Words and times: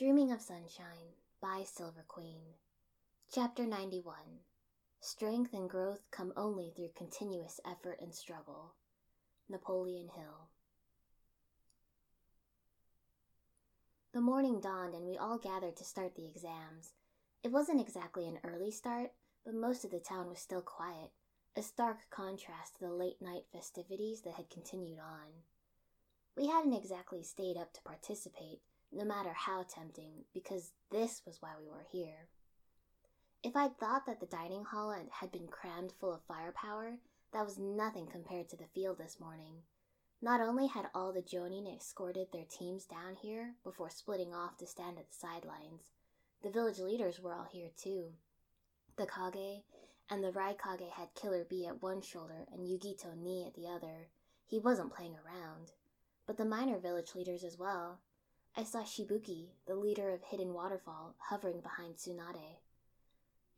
Dreaming 0.00 0.32
of 0.32 0.40
Sunshine 0.40 1.12
by 1.42 1.62
Silver 1.66 2.06
Queen. 2.08 2.40
Chapter 3.30 3.66
91 3.66 4.14
Strength 4.98 5.52
and 5.52 5.68
growth 5.68 6.00
come 6.10 6.32
only 6.38 6.72
through 6.74 6.92
continuous 6.96 7.60
effort 7.70 7.98
and 8.00 8.14
struggle. 8.14 8.76
Napoleon 9.50 10.08
Hill. 10.08 10.48
The 14.14 14.22
morning 14.22 14.58
dawned 14.58 14.94
and 14.94 15.04
we 15.04 15.18
all 15.18 15.36
gathered 15.36 15.76
to 15.76 15.84
start 15.84 16.14
the 16.14 16.26
exams. 16.26 16.94
It 17.44 17.52
wasn't 17.52 17.82
exactly 17.82 18.26
an 18.26 18.38
early 18.42 18.70
start, 18.70 19.10
but 19.44 19.52
most 19.52 19.84
of 19.84 19.90
the 19.90 20.00
town 20.00 20.30
was 20.30 20.38
still 20.38 20.62
quiet, 20.62 21.10
a 21.54 21.60
stark 21.60 22.08
contrast 22.08 22.76
to 22.76 22.86
the 22.86 22.94
late 22.94 23.20
night 23.20 23.44
festivities 23.52 24.22
that 24.22 24.36
had 24.36 24.48
continued 24.48 24.98
on. 24.98 25.44
We 26.38 26.46
hadn't 26.46 26.72
exactly 26.72 27.22
stayed 27.22 27.58
up 27.58 27.74
to 27.74 27.82
participate, 27.82 28.62
no 28.92 29.04
matter 29.04 29.32
how 29.32 29.62
tempting, 29.62 30.24
because 30.34 30.72
this 30.90 31.22
was 31.24 31.40
why 31.40 31.50
we 31.58 31.68
were 31.68 31.86
here. 31.90 32.28
If 33.42 33.56
I'd 33.56 33.78
thought 33.78 34.06
that 34.06 34.20
the 34.20 34.26
dining 34.26 34.64
hall 34.64 34.94
had 35.10 35.32
been 35.32 35.48
crammed 35.48 35.92
full 35.98 36.12
of 36.12 36.22
firepower, 36.28 36.98
that 37.32 37.44
was 37.44 37.58
nothing 37.58 38.06
compared 38.06 38.48
to 38.50 38.56
the 38.56 38.66
field 38.74 38.98
this 38.98 39.18
morning. 39.20 39.62
Not 40.20 40.40
only 40.40 40.66
had 40.66 40.90
all 40.94 41.12
the 41.12 41.22
Jonin 41.22 41.66
escorted 41.74 42.28
their 42.32 42.44
teams 42.44 42.84
down 42.84 43.14
here 43.14 43.54
before 43.64 43.88
splitting 43.88 44.34
off 44.34 44.58
to 44.58 44.66
stand 44.66 44.98
at 44.98 45.08
the 45.08 45.16
sidelines, 45.16 45.92
the 46.42 46.50
village 46.50 46.78
leaders 46.78 47.20
were 47.20 47.32
all 47.32 47.48
here 47.50 47.70
too. 47.76 48.12
The 48.96 49.06
Kage 49.06 49.62
and 50.10 50.22
the 50.22 50.32
Raikage 50.32 50.90
had 50.90 51.14
Killer 51.14 51.44
Bee 51.48 51.66
at 51.66 51.82
one 51.82 52.02
shoulder 52.02 52.46
and 52.52 52.66
Yugito 52.66 53.16
Nii 53.16 53.46
at 53.46 53.54
the 53.54 53.68
other. 53.68 54.08
He 54.46 54.58
wasn't 54.58 54.92
playing 54.92 55.14
around. 55.14 55.72
But 56.26 56.36
the 56.36 56.44
minor 56.44 56.78
village 56.78 57.14
leaders 57.14 57.44
as 57.44 57.56
well. 57.56 58.00
I 58.56 58.64
saw 58.64 58.82
Shibuki, 58.82 59.50
the 59.66 59.76
leader 59.76 60.10
of 60.10 60.22
Hidden 60.22 60.52
Waterfall, 60.52 61.14
hovering 61.18 61.60
behind 61.60 61.96
Tsunade. 61.96 62.58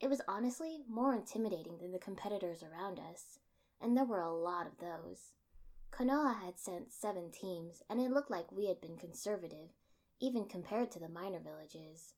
It 0.01 0.11
was 0.11 0.21
honestly 0.29 0.85
more 0.89 1.15
intimidating 1.15 1.79
than 1.79 1.93
the 1.93 1.99
competitors 1.99 2.63
around 2.63 2.99
us, 2.99 3.39
and 3.81 3.97
there 3.97 4.05
were 4.05 4.21
a 4.21 4.33
lot 4.33 4.67
of 4.67 4.79
those. 4.79 5.33
Konoha 5.91 6.35
had 6.45 6.59
sent 6.59 6.93
seven 6.93 7.31
teams, 7.31 7.83
and 7.89 8.01
it 8.01 8.11
looked 8.11 8.31
like 8.31 8.53
we 8.53 8.67
had 8.67 8.81
been 8.81 8.97
conservative, 8.97 9.71
even 10.21 10.45
compared 10.45 10.91
to 10.93 10.99
the 10.99 11.09
minor 11.09 11.41
villages. 11.41 12.15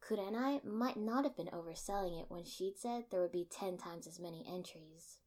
Kurenai 0.00 0.64
might 0.64 0.96
not 0.96 1.24
have 1.24 1.36
been 1.36 1.48
overselling 1.48 2.20
it 2.20 2.30
when 2.30 2.44
she'd 2.44 2.78
said 2.78 3.04
there 3.10 3.20
would 3.20 3.32
be 3.32 3.44
ten 3.50 3.76
times 3.76 4.06
as 4.06 4.20
many 4.20 4.44
entries. 4.48 5.18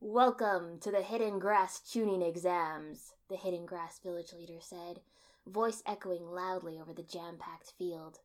Welcome 0.00 0.80
to 0.80 0.90
the 0.90 1.00
Hidden 1.00 1.38
Grass 1.38 1.80
Chunin 1.80 2.20
exams, 2.20 3.14
the 3.30 3.36
Hidden 3.36 3.64
Grass 3.64 4.00
village 4.00 4.32
leader 4.34 4.60
said, 4.60 5.00
voice 5.46 5.82
echoing 5.86 6.26
loudly 6.26 6.78
over 6.78 6.92
the 6.92 7.02
jam 7.02 7.36
packed 7.38 7.72
field. 7.78 8.18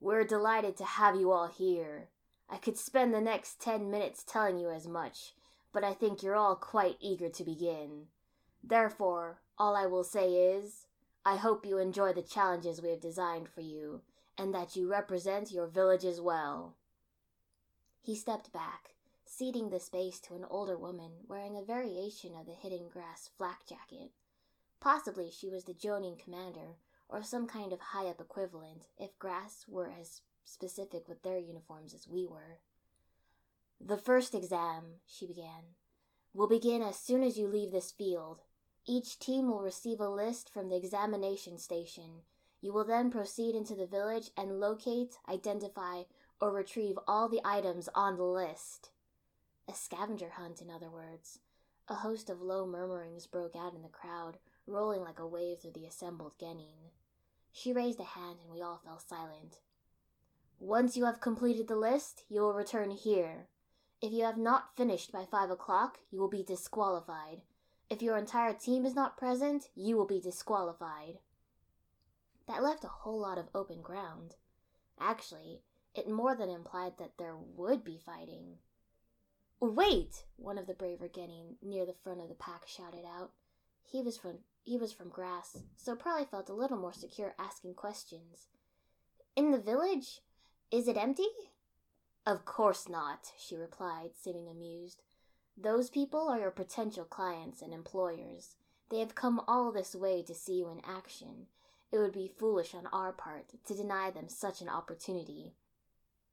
We're 0.00 0.24
delighted 0.24 0.76
to 0.76 0.84
have 0.84 1.16
you 1.16 1.32
all 1.32 1.48
here. 1.48 2.08
I 2.48 2.58
could 2.58 2.78
spend 2.78 3.12
the 3.12 3.20
next 3.20 3.60
ten 3.60 3.90
minutes 3.90 4.22
telling 4.22 4.58
you 4.58 4.70
as 4.70 4.86
much, 4.86 5.32
but 5.72 5.82
I 5.82 5.92
think 5.92 6.22
you're 6.22 6.36
all 6.36 6.54
quite 6.54 6.98
eager 7.00 7.28
to 7.30 7.44
begin. 7.44 8.06
Therefore, 8.62 9.40
all 9.58 9.74
I 9.74 9.86
will 9.86 10.04
say 10.04 10.28
is, 10.34 10.86
I 11.24 11.36
hope 11.36 11.66
you 11.66 11.78
enjoy 11.78 12.12
the 12.12 12.22
challenges 12.22 12.80
we 12.80 12.90
have 12.90 13.00
designed 13.00 13.48
for 13.48 13.62
you, 13.62 14.02
and 14.38 14.54
that 14.54 14.76
you 14.76 14.88
represent 14.88 15.50
your 15.50 15.66
villages 15.66 16.20
well. 16.20 16.76
He 18.00 18.14
stepped 18.14 18.52
back, 18.52 18.90
ceding 19.34 19.70
the 19.70 19.80
space 19.80 20.20
to 20.20 20.34
an 20.34 20.44
older 20.50 20.76
woman 20.76 21.10
wearing 21.26 21.56
a 21.56 21.62
variation 21.62 22.32
of 22.38 22.44
the 22.44 22.52
hidden 22.52 22.88
grass 22.92 23.30
flak 23.38 23.66
jacket. 23.66 24.10
Possibly 24.78 25.30
she 25.30 25.48
was 25.48 25.64
the 25.64 25.72
Jonin 25.72 26.22
commander, 26.22 26.76
or 27.08 27.22
some 27.22 27.46
kind 27.46 27.72
of 27.72 27.80
high 27.80 28.08
up 28.08 28.20
equivalent, 28.20 28.88
if 28.98 29.18
grass 29.18 29.64
were 29.66 29.90
as 29.98 30.20
specific 30.44 31.08
with 31.08 31.22
their 31.22 31.38
uniforms 31.38 31.94
as 31.94 32.06
we 32.06 32.26
were. 32.26 32.58
The 33.80 33.96
first 33.96 34.34
exam, 34.34 35.00
she 35.06 35.26
began, 35.26 35.76
will 36.34 36.48
begin 36.48 36.82
as 36.82 36.96
soon 36.96 37.22
as 37.22 37.38
you 37.38 37.46
leave 37.46 37.72
this 37.72 37.90
field. 37.90 38.42
Each 38.86 39.18
team 39.18 39.48
will 39.48 39.62
receive 39.62 40.00
a 40.00 40.08
list 40.10 40.52
from 40.52 40.68
the 40.68 40.76
examination 40.76 41.56
station. 41.56 42.22
You 42.60 42.74
will 42.74 42.84
then 42.84 43.10
proceed 43.10 43.54
into 43.54 43.74
the 43.74 43.86
village 43.86 44.30
and 44.36 44.60
locate, 44.60 45.16
identify, 45.26 46.02
or 46.38 46.52
retrieve 46.52 46.98
all 47.06 47.30
the 47.30 47.40
items 47.44 47.88
on 47.94 48.18
the 48.18 48.24
list. 48.24 48.90
A 49.68 49.74
scavenger 49.74 50.30
hunt, 50.30 50.60
in 50.60 50.70
other 50.70 50.90
words. 50.90 51.38
A 51.88 51.94
host 51.94 52.30
of 52.30 52.40
low 52.40 52.66
murmurings 52.66 53.26
broke 53.26 53.56
out 53.56 53.74
in 53.74 53.82
the 53.82 53.88
crowd, 53.88 54.38
rolling 54.66 55.00
like 55.02 55.18
a 55.18 55.26
wave 55.26 55.60
through 55.60 55.72
the 55.72 55.86
assembled 55.86 56.38
Genin. 56.40 56.90
She 57.52 57.72
raised 57.72 58.00
a 58.00 58.04
hand 58.04 58.38
and 58.42 58.50
we 58.50 58.62
all 58.62 58.80
fell 58.84 58.98
silent. 58.98 59.58
Once 60.58 60.96
you 60.96 61.04
have 61.04 61.20
completed 61.20 61.68
the 61.68 61.76
list, 61.76 62.24
you 62.28 62.40
will 62.40 62.54
return 62.54 62.90
here. 62.90 63.48
If 64.00 64.12
you 64.12 64.24
have 64.24 64.38
not 64.38 64.76
finished 64.76 65.12
by 65.12 65.24
five 65.24 65.50
o'clock, 65.50 65.98
you 66.10 66.20
will 66.20 66.28
be 66.28 66.42
disqualified. 66.42 67.42
If 67.90 68.00
your 68.00 68.16
entire 68.16 68.54
team 68.54 68.86
is 68.86 68.94
not 68.94 69.16
present, 69.16 69.68
you 69.74 69.96
will 69.96 70.06
be 70.06 70.20
disqualified. 70.20 71.18
That 72.48 72.62
left 72.62 72.84
a 72.84 72.88
whole 72.88 73.20
lot 73.20 73.38
of 73.38 73.48
open 73.54 73.82
ground. 73.82 74.36
Actually, 74.98 75.62
it 75.94 76.08
more 76.08 76.34
than 76.34 76.48
implied 76.48 76.94
that 76.98 77.18
there 77.18 77.36
would 77.36 77.84
be 77.84 77.98
fighting. 77.98 78.58
Wait! 79.62 80.24
One 80.38 80.58
of 80.58 80.66
the 80.66 80.74
braver 80.74 81.06
Genin 81.06 81.54
near 81.62 81.86
the 81.86 81.94
front 82.02 82.20
of 82.20 82.28
the 82.28 82.34
pack 82.34 82.66
shouted 82.66 83.04
out. 83.06 83.30
He 83.84 84.02
was 84.02 84.18
from 84.18 84.38
he 84.64 84.76
was 84.76 84.92
from 84.92 85.08
grass, 85.08 85.56
so 85.76 85.94
probably 85.94 86.24
felt 86.24 86.48
a 86.48 86.52
little 86.52 86.76
more 86.76 86.92
secure 86.92 87.36
asking 87.38 87.74
questions. 87.74 88.48
In 89.36 89.52
the 89.52 89.60
village? 89.60 90.20
Is 90.72 90.88
it 90.88 90.96
empty? 90.96 91.28
Of 92.26 92.44
course 92.44 92.88
not, 92.88 93.30
she 93.38 93.54
replied, 93.54 94.10
seeming 94.20 94.48
amused. 94.48 95.04
Those 95.56 95.90
people 95.90 96.28
are 96.28 96.40
your 96.40 96.50
potential 96.50 97.04
clients 97.04 97.62
and 97.62 97.72
employers. 97.72 98.56
They 98.90 98.98
have 98.98 99.14
come 99.14 99.40
all 99.46 99.70
this 99.70 99.94
way 99.94 100.24
to 100.24 100.34
see 100.34 100.54
you 100.54 100.70
in 100.70 100.80
action. 100.84 101.46
It 101.92 101.98
would 101.98 102.12
be 102.12 102.26
foolish 102.36 102.74
on 102.74 102.88
our 102.92 103.12
part 103.12 103.52
to 103.66 103.76
deny 103.76 104.10
them 104.10 104.28
such 104.28 104.60
an 104.60 104.68
opportunity. 104.68 105.54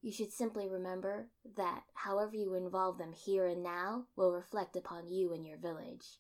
You 0.01 0.11
should 0.11 0.31
simply 0.31 0.67
remember 0.69 1.27
that 1.57 1.83
however 1.93 2.35
you 2.35 2.53
involve 2.53 2.97
them 2.97 3.13
here 3.13 3.45
and 3.45 3.61
now 3.61 4.05
will 4.15 4.31
reflect 4.31 4.75
upon 4.75 5.09
you 5.09 5.33
and 5.33 5.45
your 5.45 5.57
village. 5.57 6.19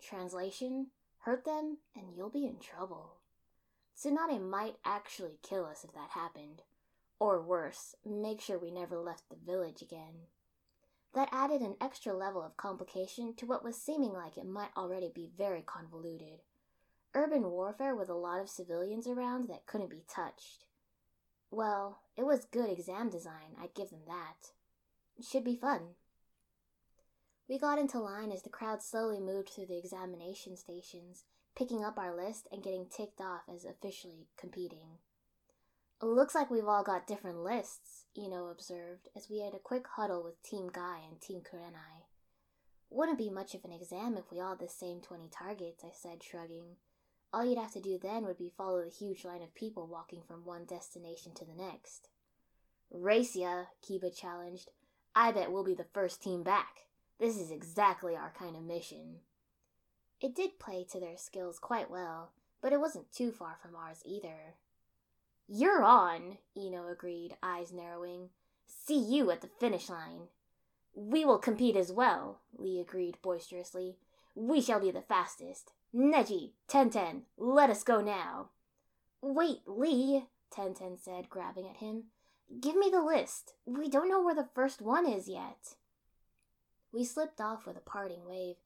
Translation 0.00 0.88
Hurt 1.24 1.46
them, 1.46 1.78
and 1.96 2.14
you'll 2.14 2.28
be 2.28 2.44
in 2.44 2.58
trouble. 2.58 3.14
Tsunade 3.96 4.42
might 4.42 4.76
actually 4.84 5.38
kill 5.42 5.64
us 5.64 5.82
if 5.82 5.94
that 5.94 6.10
happened. 6.10 6.60
Or 7.18 7.40
worse, 7.40 7.94
make 8.04 8.42
sure 8.42 8.58
we 8.58 8.70
never 8.70 8.98
left 8.98 9.30
the 9.30 9.36
village 9.36 9.80
again. 9.80 10.26
That 11.14 11.30
added 11.32 11.62
an 11.62 11.76
extra 11.80 12.12
level 12.12 12.42
of 12.42 12.58
complication 12.58 13.32
to 13.36 13.46
what 13.46 13.64
was 13.64 13.80
seeming 13.80 14.12
like 14.12 14.36
it 14.36 14.44
might 14.44 14.76
already 14.76 15.10
be 15.14 15.30
very 15.38 15.62
convoluted. 15.62 16.42
Urban 17.14 17.50
warfare 17.50 17.96
with 17.96 18.10
a 18.10 18.14
lot 18.14 18.40
of 18.40 18.50
civilians 18.50 19.06
around 19.06 19.48
that 19.48 19.64
couldn't 19.64 19.88
be 19.88 20.04
touched. 20.06 20.66
Well, 21.50 22.00
it 22.16 22.24
was 22.24 22.44
good 22.44 22.70
exam 22.70 23.10
design, 23.10 23.56
I'd 23.60 23.74
give 23.74 23.90
them 23.90 24.02
that. 24.06 24.52
Should 25.22 25.44
be 25.44 25.56
fun. 25.56 25.94
We 27.48 27.58
got 27.58 27.78
into 27.78 27.98
line 27.98 28.32
as 28.32 28.42
the 28.42 28.48
crowd 28.48 28.82
slowly 28.82 29.20
moved 29.20 29.50
through 29.50 29.66
the 29.66 29.78
examination 29.78 30.56
stations, 30.56 31.24
picking 31.54 31.84
up 31.84 31.98
our 31.98 32.16
list 32.16 32.48
and 32.50 32.62
getting 32.62 32.86
ticked 32.86 33.20
off 33.20 33.42
as 33.52 33.64
officially 33.64 34.28
competing. 34.36 34.98
Looks 36.00 36.34
like 36.34 36.50
we've 36.50 36.66
all 36.66 36.82
got 36.82 37.06
different 37.06 37.38
lists, 37.38 38.06
Ino 38.18 38.48
observed 38.48 39.08
as 39.16 39.30
we 39.30 39.40
had 39.40 39.54
a 39.54 39.58
quick 39.58 39.86
huddle 39.96 40.22
with 40.22 40.42
Team 40.42 40.68
Guy 40.72 40.98
and 41.08 41.20
Team 41.20 41.40
Kurenai. 41.40 42.04
Wouldn't 42.90 43.18
be 43.18 43.30
much 43.30 43.54
of 43.54 43.64
an 43.64 43.72
exam 43.72 44.16
if 44.16 44.30
we 44.30 44.40
all 44.40 44.50
had 44.50 44.58
the 44.58 44.68
same 44.68 45.00
20 45.00 45.28
targets, 45.30 45.84
I 45.84 45.90
said, 45.92 46.22
shrugging. 46.22 46.76
All 47.34 47.44
you'd 47.44 47.58
have 47.58 47.72
to 47.72 47.80
do 47.80 47.98
then 48.00 48.24
would 48.26 48.38
be 48.38 48.52
follow 48.56 48.84
the 48.84 48.90
huge 48.90 49.24
line 49.24 49.42
of 49.42 49.56
people 49.56 49.88
walking 49.88 50.20
from 50.22 50.44
one 50.44 50.66
destination 50.66 51.32
to 51.34 51.44
the 51.44 51.60
next. 51.60 52.06
Race 52.92 53.34
ya, 53.34 53.64
Kiba 53.82 54.16
challenged. 54.16 54.70
I 55.16 55.32
bet 55.32 55.50
we'll 55.50 55.64
be 55.64 55.74
the 55.74 55.82
first 55.92 56.22
team 56.22 56.44
back. 56.44 56.84
This 57.18 57.36
is 57.36 57.50
exactly 57.50 58.14
our 58.14 58.32
kind 58.38 58.54
of 58.54 58.62
mission. 58.62 59.16
It 60.20 60.36
did 60.36 60.60
play 60.60 60.86
to 60.92 61.00
their 61.00 61.16
skills 61.16 61.58
quite 61.58 61.90
well, 61.90 62.30
but 62.62 62.72
it 62.72 62.78
wasn't 62.78 63.10
too 63.10 63.32
far 63.32 63.56
from 63.60 63.74
ours 63.74 64.02
either. 64.04 64.54
You're 65.48 65.82
on, 65.82 66.38
Ino 66.56 66.86
agreed, 66.86 67.36
eyes 67.42 67.72
narrowing. 67.72 68.28
See 68.68 68.96
you 68.96 69.32
at 69.32 69.40
the 69.40 69.50
finish 69.58 69.88
line. 69.88 70.28
We 70.94 71.24
will 71.24 71.38
compete 71.38 71.74
as 71.74 71.90
well, 71.90 72.42
Lee 72.56 72.78
agreed 72.78 73.18
boisterously. 73.22 73.96
We 74.36 74.60
shall 74.60 74.78
be 74.78 74.92
the 74.92 75.02
fastest. 75.02 75.72
Neji, 75.94 76.50
Tenten, 76.66 77.22
let 77.38 77.70
us 77.70 77.84
go 77.84 78.00
now. 78.00 78.48
Wait, 79.22 79.60
Lee, 79.64 80.24
Tenten 80.52 80.98
said, 80.98 81.30
grabbing 81.30 81.68
at 81.68 81.76
him. 81.76 82.04
Give 82.60 82.74
me 82.74 82.90
the 82.90 83.00
list. 83.00 83.54
We 83.64 83.88
don't 83.88 84.08
know 84.08 84.20
where 84.20 84.34
the 84.34 84.48
first 84.54 84.82
one 84.82 85.06
is 85.06 85.28
yet. 85.28 85.76
We 86.92 87.04
slipped 87.04 87.40
off 87.40 87.64
with 87.64 87.76
a 87.76 87.80
parting 87.80 88.26
wave. 88.26 88.56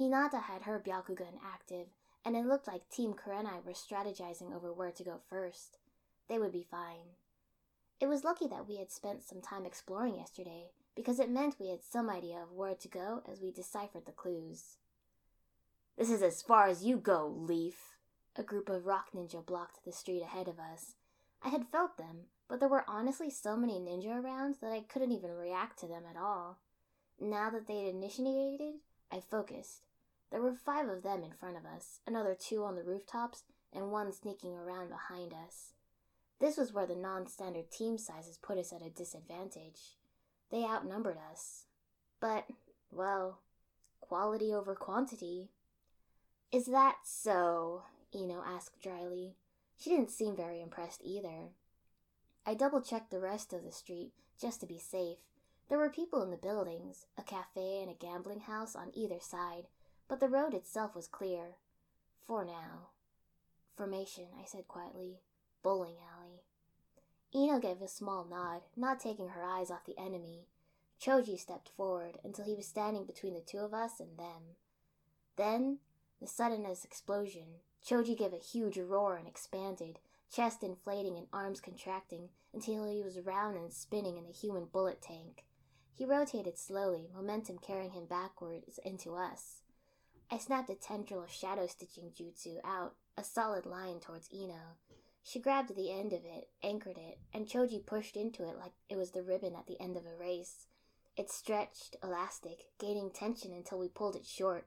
Hinata 0.00 0.42
had 0.44 0.62
her 0.62 0.82
Byakugan 0.84 1.38
active, 1.44 1.88
and 2.24 2.34
it 2.34 2.46
looked 2.46 2.66
like 2.66 2.88
Team 2.88 3.12
Kurenai 3.12 3.64
were 3.64 3.72
strategizing 3.72 4.54
over 4.54 4.72
where 4.72 4.92
to 4.92 5.04
go 5.04 5.20
first. 5.28 5.76
They 6.28 6.38
would 6.38 6.52
be 6.52 6.66
fine. 6.70 7.16
It 8.00 8.06
was 8.06 8.24
lucky 8.24 8.46
that 8.48 8.66
we 8.66 8.78
had 8.78 8.90
spent 8.90 9.24
some 9.24 9.42
time 9.42 9.66
exploring 9.66 10.16
yesterday, 10.16 10.70
because 10.96 11.20
it 11.20 11.30
meant 11.30 11.56
we 11.60 11.68
had 11.68 11.82
some 11.82 12.08
idea 12.08 12.38
of 12.42 12.52
where 12.52 12.74
to 12.74 12.88
go 12.88 13.22
as 13.30 13.42
we 13.42 13.50
deciphered 13.52 14.06
the 14.06 14.12
clues. 14.12 14.76
This 15.98 16.10
is 16.10 16.22
as 16.22 16.42
far 16.42 16.68
as 16.68 16.84
you 16.84 16.96
go, 16.96 17.26
Leaf. 17.26 17.96
A 18.36 18.44
group 18.44 18.68
of 18.68 18.86
rock 18.86 19.08
ninja 19.12 19.44
blocked 19.44 19.84
the 19.84 19.90
street 19.90 20.22
ahead 20.22 20.46
of 20.46 20.60
us. 20.60 20.94
I 21.42 21.48
had 21.48 21.66
felt 21.72 21.96
them, 21.96 22.26
but 22.48 22.60
there 22.60 22.68
were 22.68 22.84
honestly 22.86 23.30
so 23.30 23.56
many 23.56 23.80
ninja 23.80 24.22
around 24.22 24.58
that 24.60 24.70
I 24.70 24.82
couldn't 24.82 25.10
even 25.10 25.32
react 25.32 25.80
to 25.80 25.88
them 25.88 26.04
at 26.08 26.16
all. 26.16 26.60
Now 27.20 27.50
that 27.50 27.66
they 27.66 27.78
had 27.84 27.94
initiated, 27.96 28.74
I 29.10 29.18
focused. 29.18 29.86
There 30.30 30.40
were 30.40 30.54
five 30.54 30.88
of 30.88 31.02
them 31.02 31.24
in 31.24 31.32
front 31.32 31.56
of 31.56 31.64
us, 31.64 31.98
another 32.06 32.36
two 32.38 32.62
on 32.62 32.76
the 32.76 32.84
rooftops, 32.84 33.42
and 33.72 33.90
one 33.90 34.12
sneaking 34.12 34.54
around 34.56 34.90
behind 34.90 35.32
us. 35.32 35.72
This 36.40 36.56
was 36.56 36.72
where 36.72 36.86
the 36.86 36.94
non 36.94 37.26
standard 37.26 37.72
team 37.72 37.98
sizes 37.98 38.38
put 38.40 38.56
us 38.56 38.72
at 38.72 38.86
a 38.86 38.90
disadvantage. 38.90 39.96
They 40.52 40.62
outnumbered 40.62 41.18
us. 41.28 41.64
But, 42.20 42.46
well, 42.92 43.40
quality 44.00 44.54
over 44.54 44.76
quantity. 44.76 45.48
Is 46.50 46.66
that 46.66 46.96
so? 47.04 47.82
Ino 48.14 48.42
asked 48.42 48.80
dryly. 48.80 49.36
She 49.76 49.90
didn't 49.90 50.10
seem 50.10 50.34
very 50.34 50.62
impressed 50.62 51.02
either. 51.04 51.50
I 52.46 52.54
double 52.54 52.80
checked 52.80 53.10
the 53.10 53.20
rest 53.20 53.52
of 53.52 53.64
the 53.64 53.72
street 53.72 54.12
just 54.40 54.60
to 54.60 54.66
be 54.66 54.78
safe. 54.78 55.18
There 55.68 55.76
were 55.76 55.90
people 55.90 56.22
in 56.22 56.30
the 56.30 56.38
buildings, 56.38 57.06
a 57.18 57.22
cafe 57.22 57.82
and 57.82 57.90
a 57.90 57.94
gambling 57.94 58.40
house 58.40 58.74
on 58.74 58.90
either 58.94 59.20
side, 59.20 59.64
but 60.08 60.20
the 60.20 60.28
road 60.28 60.54
itself 60.54 60.94
was 60.96 61.06
clear. 61.06 61.56
For 62.26 62.44
now. 62.44 62.88
Formation, 63.76 64.28
I 64.40 64.46
said 64.46 64.66
quietly. 64.66 65.20
Bowling 65.62 65.96
alley. 66.16 66.42
Ino 67.34 67.58
gave 67.58 67.82
a 67.82 67.88
small 67.88 68.24
nod, 68.24 68.62
not 68.74 69.00
taking 69.00 69.28
her 69.28 69.44
eyes 69.44 69.70
off 69.70 69.84
the 69.84 69.98
enemy. 69.98 70.46
Choji 70.98 71.38
stepped 71.38 71.68
forward 71.76 72.18
until 72.24 72.46
he 72.46 72.54
was 72.54 72.66
standing 72.66 73.04
between 73.04 73.34
the 73.34 73.40
two 73.40 73.58
of 73.58 73.74
us 73.74 74.00
and 74.00 74.18
them. 74.18 74.56
Then, 75.36 75.78
the 76.20 76.26
suddenness 76.26 76.84
explosion, 76.84 77.60
Choji 77.84 78.16
gave 78.16 78.32
a 78.32 78.38
huge 78.38 78.78
roar 78.78 79.16
and 79.16 79.28
expanded, 79.28 79.98
chest 80.32 80.62
inflating 80.62 81.16
and 81.16 81.26
arms 81.32 81.60
contracting 81.60 82.28
until 82.52 82.84
he 82.84 83.02
was 83.02 83.20
round 83.20 83.56
and 83.56 83.72
spinning 83.72 84.16
in 84.16 84.24
a 84.26 84.32
human 84.32 84.66
bullet 84.66 85.00
tank. 85.00 85.44
He 85.94 86.04
rotated 86.04 86.58
slowly, 86.58 87.08
momentum 87.14 87.58
carrying 87.58 87.92
him 87.92 88.06
backwards 88.06 88.78
into 88.84 89.14
us. 89.14 89.62
I 90.30 90.38
snapped 90.38 90.70
a 90.70 90.74
tendril 90.74 91.22
of 91.22 91.30
shadow 91.30 91.66
stitching 91.66 92.12
jutsu 92.12 92.58
out, 92.62 92.94
a 93.16 93.24
solid 93.24 93.66
line 93.66 93.98
towards 93.98 94.28
Ino. 94.32 94.76
She 95.22 95.40
grabbed 95.40 95.74
the 95.74 95.90
end 95.90 96.12
of 96.12 96.24
it, 96.24 96.48
anchored 96.62 96.98
it, 96.98 97.18
and 97.34 97.46
Choji 97.46 97.84
pushed 97.84 98.16
into 98.16 98.44
it 98.44 98.58
like 98.58 98.72
it 98.88 98.96
was 98.96 99.10
the 99.10 99.22
ribbon 99.22 99.54
at 99.54 99.66
the 99.66 99.80
end 99.80 99.96
of 99.96 100.06
a 100.06 100.14
race. 100.14 100.66
It 101.16 101.30
stretched, 101.30 101.96
elastic, 102.02 102.66
gaining 102.78 103.10
tension 103.10 103.52
until 103.52 103.78
we 103.78 103.88
pulled 103.88 104.16
it 104.16 104.24
short, 104.24 104.66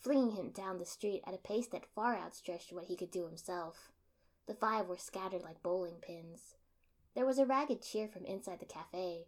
flinging 0.00 0.32
him 0.32 0.50
down 0.50 0.78
the 0.78 0.84
street 0.84 1.22
at 1.26 1.34
a 1.34 1.38
pace 1.38 1.66
that 1.68 1.92
far 1.94 2.16
outstretched 2.16 2.72
what 2.72 2.84
he 2.84 2.96
could 2.96 3.10
do 3.10 3.26
himself. 3.26 3.92
The 4.46 4.54
five 4.54 4.86
were 4.86 4.96
scattered 4.96 5.42
like 5.42 5.62
bowling 5.62 5.96
pins. 6.00 6.54
There 7.14 7.26
was 7.26 7.38
a 7.38 7.46
ragged 7.46 7.82
cheer 7.82 8.08
from 8.08 8.24
inside 8.24 8.60
the 8.60 8.66
cafe. 8.66 9.26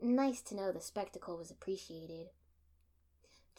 Nice 0.00 0.40
to 0.42 0.54
know 0.54 0.72
the 0.72 0.80
spectacle 0.80 1.36
was 1.36 1.50
appreciated. 1.50 2.28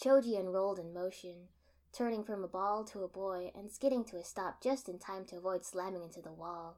Choji 0.01 0.39
unrolled 0.39 0.79
in 0.79 0.93
motion, 0.93 1.49
turning 1.91 2.23
from 2.23 2.43
a 2.43 2.47
ball 2.47 2.83
to 2.85 3.03
a 3.03 3.07
boy 3.07 3.51
and 3.55 3.71
skidding 3.71 4.03
to 4.05 4.17
a 4.17 4.23
stop 4.23 4.61
just 4.61 4.87
in 4.87 4.99
time 4.99 5.25
to 5.25 5.37
avoid 5.37 5.65
slamming 5.65 6.03
into 6.03 6.21
the 6.21 6.31
wall. 6.31 6.77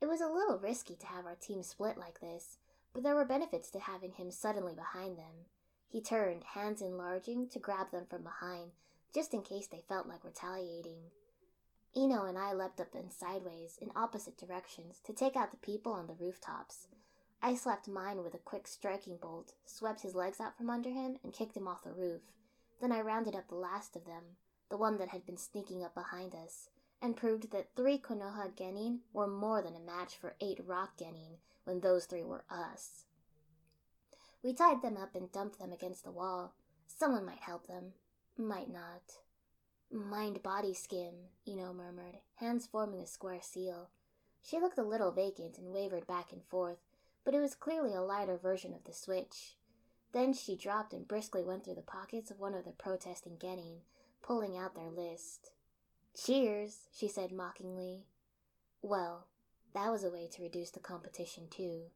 It 0.00 0.08
was 0.08 0.20
a 0.20 0.26
little 0.28 0.58
risky 0.58 0.96
to 0.96 1.06
have 1.06 1.26
our 1.26 1.36
team 1.36 1.62
split 1.62 1.96
like 1.96 2.20
this, 2.20 2.58
but 2.92 3.02
there 3.02 3.14
were 3.14 3.24
benefits 3.24 3.70
to 3.70 3.78
having 3.78 4.12
him 4.12 4.30
suddenly 4.30 4.74
behind 4.74 5.16
them. 5.16 5.46
He 5.88 6.00
turned, 6.00 6.44
hands 6.54 6.82
enlarging, 6.82 7.48
to 7.50 7.58
grab 7.58 7.90
them 7.90 8.06
from 8.08 8.22
behind, 8.22 8.72
just 9.14 9.34
in 9.34 9.42
case 9.42 9.66
they 9.66 9.82
felt 9.88 10.06
like 10.06 10.24
retaliating. 10.24 11.10
Ino 11.96 12.24
and 12.24 12.38
I 12.38 12.52
leapt 12.52 12.80
up 12.80 12.94
and 12.94 13.12
sideways 13.12 13.76
in 13.80 13.90
opposite 13.96 14.38
directions 14.38 15.00
to 15.04 15.12
take 15.12 15.36
out 15.36 15.50
the 15.50 15.56
people 15.56 15.92
on 15.92 16.06
the 16.06 16.14
rooftops. 16.14 16.86
I 17.42 17.54
slapped 17.54 17.88
mine 17.88 18.22
with 18.22 18.34
a 18.34 18.38
quick 18.38 18.68
striking 18.68 19.16
bolt, 19.16 19.54
swept 19.64 20.02
his 20.02 20.14
legs 20.14 20.40
out 20.40 20.56
from 20.56 20.70
under 20.70 20.90
him, 20.90 21.16
and 21.24 21.32
kicked 21.32 21.56
him 21.56 21.66
off 21.66 21.82
the 21.82 21.92
roof. 21.92 22.20
Then 22.80 22.92
I 22.92 23.00
rounded 23.00 23.34
up 23.34 23.48
the 23.48 23.56
last 23.56 23.96
of 23.96 24.04
them, 24.04 24.36
the 24.70 24.76
one 24.76 24.98
that 24.98 25.08
had 25.08 25.26
been 25.26 25.36
sneaking 25.36 25.82
up 25.82 25.94
behind 25.94 26.34
us, 26.34 26.68
and 27.02 27.16
proved 27.16 27.50
that 27.50 27.74
three 27.74 27.98
Konoha 27.98 28.54
Genin 28.54 29.00
were 29.12 29.26
more 29.26 29.62
than 29.62 29.74
a 29.74 29.80
match 29.80 30.16
for 30.16 30.36
eight 30.40 30.60
Rock 30.64 30.98
Genin 30.98 31.38
when 31.64 31.80
those 31.80 32.04
three 32.04 32.22
were 32.22 32.44
us. 32.50 33.04
We 34.42 34.54
tied 34.54 34.82
them 34.82 34.96
up 34.96 35.14
and 35.14 35.32
dumped 35.32 35.58
them 35.58 35.72
against 35.72 36.04
the 36.04 36.12
wall. 36.12 36.54
Someone 36.86 37.26
might 37.26 37.40
help 37.40 37.66
them, 37.66 37.92
might 38.36 38.72
not. 38.72 39.18
Mind 39.90 40.42
body 40.42 40.72
skim, 40.72 41.14
Ino 41.46 41.72
murmured, 41.72 42.18
hands 42.36 42.66
forming 42.66 43.00
a 43.00 43.06
square 43.06 43.40
seal. 43.42 43.90
She 44.42 44.58
looked 44.58 44.78
a 44.78 44.82
little 44.82 45.10
vacant 45.10 45.58
and 45.58 45.72
wavered 45.72 46.06
back 46.06 46.32
and 46.32 46.42
forth, 46.44 46.78
but 47.24 47.34
it 47.34 47.40
was 47.40 47.54
clearly 47.54 47.94
a 47.94 48.00
lighter 48.00 48.36
version 48.36 48.72
of 48.72 48.84
the 48.84 48.92
switch. 48.92 49.56
Then 50.12 50.32
she 50.32 50.56
dropped 50.56 50.92
and 50.92 51.06
briskly 51.06 51.42
went 51.42 51.64
through 51.64 51.74
the 51.74 51.82
pockets 51.82 52.30
of 52.30 52.40
one 52.40 52.54
of 52.54 52.64
the 52.64 52.72
protesting 52.72 53.36
Genin, 53.38 53.80
pulling 54.22 54.56
out 54.56 54.74
their 54.74 54.90
list. 54.90 55.50
Cheers, 56.14 56.88
she 56.92 57.08
said 57.08 57.32
mockingly. 57.32 58.06
Well, 58.82 59.26
that 59.74 59.90
was 59.90 60.02
a 60.02 60.10
way 60.10 60.28
to 60.32 60.42
reduce 60.42 60.70
the 60.70 60.80
competition, 60.80 61.44
too. 61.48 61.90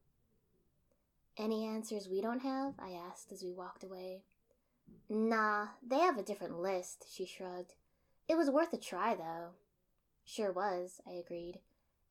Any 1.37 1.65
answers 1.65 2.07
we 2.07 2.21
don't 2.21 2.39
have? 2.39 2.75
I 2.79 2.91
asked 2.91 3.31
as 3.31 3.43
we 3.43 3.51
walked 3.51 3.83
away. 3.83 4.23
Nah, 5.09 5.67
they 5.85 5.99
have 5.99 6.17
a 6.17 6.23
different 6.23 6.59
list, 6.59 7.05
she 7.09 7.25
shrugged. 7.25 7.73
It 8.27 8.35
was 8.35 8.49
worth 8.49 8.73
a 8.73 8.77
try, 8.77 9.15
though. 9.15 9.49
Sure 10.23 10.51
was, 10.51 10.99
I 11.07 11.11
agreed. 11.11 11.59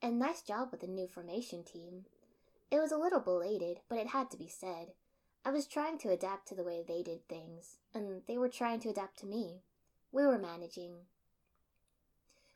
And 0.00 0.18
nice 0.18 0.42
job 0.42 0.68
with 0.70 0.80
the 0.80 0.86
new 0.86 1.08
formation 1.08 1.64
team. 1.64 2.04
It 2.70 2.78
was 2.78 2.92
a 2.92 2.98
little 2.98 3.20
belated, 3.20 3.80
but 3.88 3.98
it 3.98 4.08
had 4.08 4.30
to 4.30 4.36
be 4.36 4.48
said. 4.48 4.92
I 5.44 5.50
was 5.50 5.66
trying 5.66 5.98
to 5.98 6.10
adapt 6.10 6.48
to 6.48 6.54
the 6.54 6.62
way 6.62 6.82
they 6.86 7.02
did 7.02 7.28
things, 7.28 7.78
and 7.92 8.22
they 8.26 8.38
were 8.38 8.48
trying 8.48 8.80
to 8.80 8.88
adapt 8.88 9.18
to 9.20 9.26
me. 9.26 9.62
We 10.12 10.24
were 10.26 10.38
managing. 10.38 10.94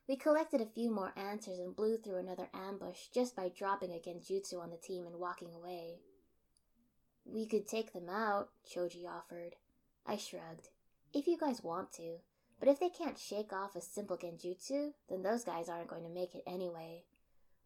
We 0.08 0.16
collected 0.16 0.60
a 0.60 0.66
few 0.66 0.90
more 0.90 1.12
answers 1.16 1.58
and 1.58 1.76
blew 1.76 1.98
through 1.98 2.16
another 2.16 2.48
ambush 2.54 3.08
just 3.12 3.37
by 3.37 3.50
dropping 3.50 3.90
a 3.90 3.98
genjutsu 3.98 4.60
on 4.60 4.70
the 4.70 4.76
team 4.76 5.06
and 5.06 5.16
walking 5.16 5.52
away. 5.52 5.98
We 7.26 7.46
could 7.46 7.68
take 7.68 7.92
them 7.92 8.08
out, 8.08 8.48
Choji 8.66 9.06
offered. 9.06 9.56
I 10.07 10.17
shrugged. 10.17 10.69
If 11.12 11.26
you 11.26 11.38
guys 11.38 11.62
want 11.62 11.93
to, 11.93 12.19
but 12.59 12.69
if 12.69 12.81
they 12.81 12.88
can't 12.88 13.19
shake 13.19 13.52
off 13.52 13.76
a 13.76 13.81
simple 13.81 14.17
genjutsu, 14.17 14.93
then 15.09 15.23
those 15.23 15.45
guys 15.45 15.69
aren't 15.69 15.88
going 15.88 16.02
to 16.02 16.09
make 16.09 16.35
it 16.35 16.43
anyway. 16.47 17.05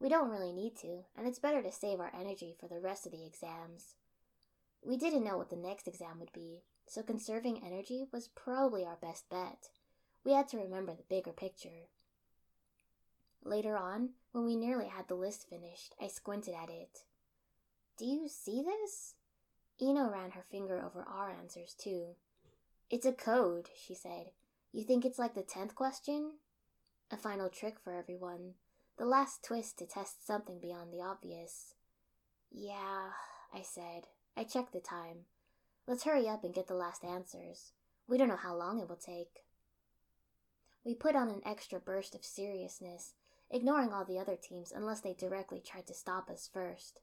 We 0.00 0.08
don't 0.08 0.30
really 0.30 0.52
need 0.52 0.76
to, 0.78 1.04
and 1.16 1.26
it's 1.26 1.38
better 1.38 1.62
to 1.62 1.72
save 1.72 2.00
our 2.00 2.12
energy 2.18 2.54
for 2.58 2.68
the 2.68 2.80
rest 2.80 3.06
of 3.06 3.12
the 3.12 3.24
exams. 3.24 3.94
We 4.84 4.96
didn't 4.96 5.24
know 5.24 5.38
what 5.38 5.50
the 5.50 5.56
next 5.56 5.86
exam 5.86 6.18
would 6.18 6.32
be, 6.32 6.64
so 6.86 7.02
conserving 7.02 7.62
energy 7.64 8.04
was 8.12 8.28
probably 8.28 8.84
our 8.84 8.98
best 9.00 9.30
bet. 9.30 9.68
We 10.24 10.32
had 10.32 10.48
to 10.48 10.58
remember 10.58 10.92
the 10.92 11.04
bigger 11.08 11.32
picture. 11.32 11.88
Later 13.44 13.76
on, 13.76 14.10
when 14.32 14.44
we 14.44 14.56
nearly 14.56 14.88
had 14.88 15.08
the 15.08 15.14
list 15.14 15.48
finished, 15.48 15.94
I 16.00 16.08
squinted 16.08 16.54
at 16.54 16.68
it. 16.68 17.00
Do 17.96 18.04
you 18.04 18.28
see 18.28 18.62
this? 18.62 19.14
Ino 19.80 20.10
ran 20.10 20.32
her 20.32 20.44
finger 20.50 20.82
over 20.84 21.02
our 21.02 21.30
answers, 21.30 21.74
too. 21.74 22.16
It's 22.90 23.06
a 23.06 23.12
code, 23.12 23.70
she 23.74 23.94
said. 23.94 24.30
You 24.72 24.84
think 24.84 25.04
it's 25.04 25.18
like 25.18 25.34
the 25.34 25.42
tenth 25.42 25.74
question? 25.74 26.32
A 27.10 27.16
final 27.16 27.48
trick 27.48 27.76
for 27.82 27.92
everyone. 27.92 28.54
The 28.98 29.06
last 29.06 29.42
twist 29.42 29.78
to 29.78 29.86
test 29.86 30.26
something 30.26 30.60
beyond 30.60 30.92
the 30.92 31.02
obvious. 31.02 31.74
Yeah, 32.50 33.10
I 33.52 33.62
said. 33.62 34.08
I 34.36 34.44
checked 34.44 34.72
the 34.72 34.80
time. 34.80 35.26
Let's 35.86 36.04
hurry 36.04 36.28
up 36.28 36.44
and 36.44 36.54
get 36.54 36.68
the 36.68 36.74
last 36.74 37.04
answers. 37.04 37.72
We 38.06 38.18
don't 38.18 38.28
know 38.28 38.36
how 38.36 38.54
long 38.54 38.78
it 38.78 38.88
will 38.88 38.96
take. 38.96 39.44
We 40.84 40.94
put 40.94 41.16
on 41.16 41.28
an 41.28 41.42
extra 41.44 41.80
burst 41.80 42.14
of 42.14 42.24
seriousness, 42.24 43.14
ignoring 43.50 43.92
all 43.92 44.04
the 44.04 44.18
other 44.18 44.36
teams 44.36 44.72
unless 44.74 45.00
they 45.00 45.14
directly 45.14 45.60
tried 45.60 45.86
to 45.86 45.94
stop 45.94 46.28
us 46.28 46.48
first. 46.52 47.00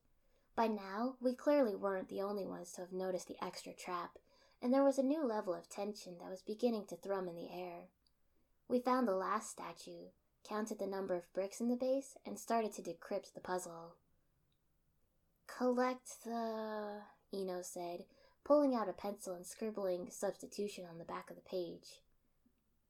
By 0.60 0.68
now, 0.68 1.16
we 1.22 1.36
clearly 1.36 1.74
weren't 1.74 2.10
the 2.10 2.22
only 2.22 2.46
ones 2.46 2.74
to 2.74 2.82
have 2.82 2.92
noticed 2.92 3.30
the 3.30 3.42
extra 3.42 3.72
trap, 3.72 4.20
and 4.62 4.74
there 4.74 4.84
was 4.84 4.98
a 4.98 5.04
new 5.04 5.25
level 5.25 5.54
of 5.54 5.70
tension 5.70 6.18
that 6.20 6.30
was 6.30 6.42
beginning 6.42 6.86
to 6.88 6.98
thrum 6.98 7.30
in 7.30 7.36
the 7.38 7.50
air. 7.50 7.84
We 8.68 8.82
found 8.82 9.08
the 9.08 9.16
last 9.16 9.51
statue, 9.51 10.10
counted 10.44 10.78
the 10.78 10.86
number 10.86 11.16
of 11.16 11.32
bricks 11.32 11.62
in 11.62 11.70
the 11.70 11.78
base, 11.78 12.18
and 12.25 12.38
started 12.38 12.74
to 12.74 12.82
decrypt 12.82 13.34
the 13.34 13.39
puzzle. 13.39 13.96
Collect 15.48 16.25
the. 16.25 17.04
Ino 17.34 17.62
said, 17.62 18.04
pulling 18.44 18.75
out 18.75 18.89
a 18.89 18.92
pencil 18.92 19.34
and 19.34 19.48
scribbling 19.48 20.10
substitution 20.12 20.84
on 20.92 20.98
the 20.98 21.06
back 21.06 21.30
of 21.30 21.38
the 21.38 21.42
page. 21.42 22.01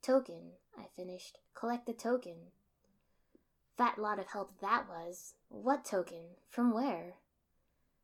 Token, 0.02 0.54
I 0.76 0.86
finished. 0.96 1.38
Collect 1.54 1.86
the 1.86 1.94
token. 1.94 2.48
Fat 3.78 4.00
lot 4.00 4.18
of 4.18 4.26
help 4.26 4.60
that 4.60 4.90
was. 4.90 5.36
What 5.50 5.86
token? 5.86 6.30
From 6.50 6.74
where? 6.74 7.19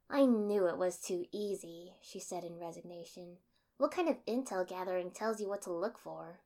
I 0.10 0.26
knew 0.26 0.68
it 0.68 0.78
was 0.78 0.98
too 0.98 1.26
easy, 1.32 1.94
she 2.02 2.20
said 2.20 2.44
in 2.44 2.60
resignation. 2.60 3.38
What 3.78 3.92
kind 3.92 4.08
of 4.08 4.24
intel 4.26 4.68
gathering 4.68 5.12
tells 5.12 5.42
you 5.42 5.50
what 5.50 5.64
to 5.64 5.74
look 5.74 5.98
for? 5.98 6.40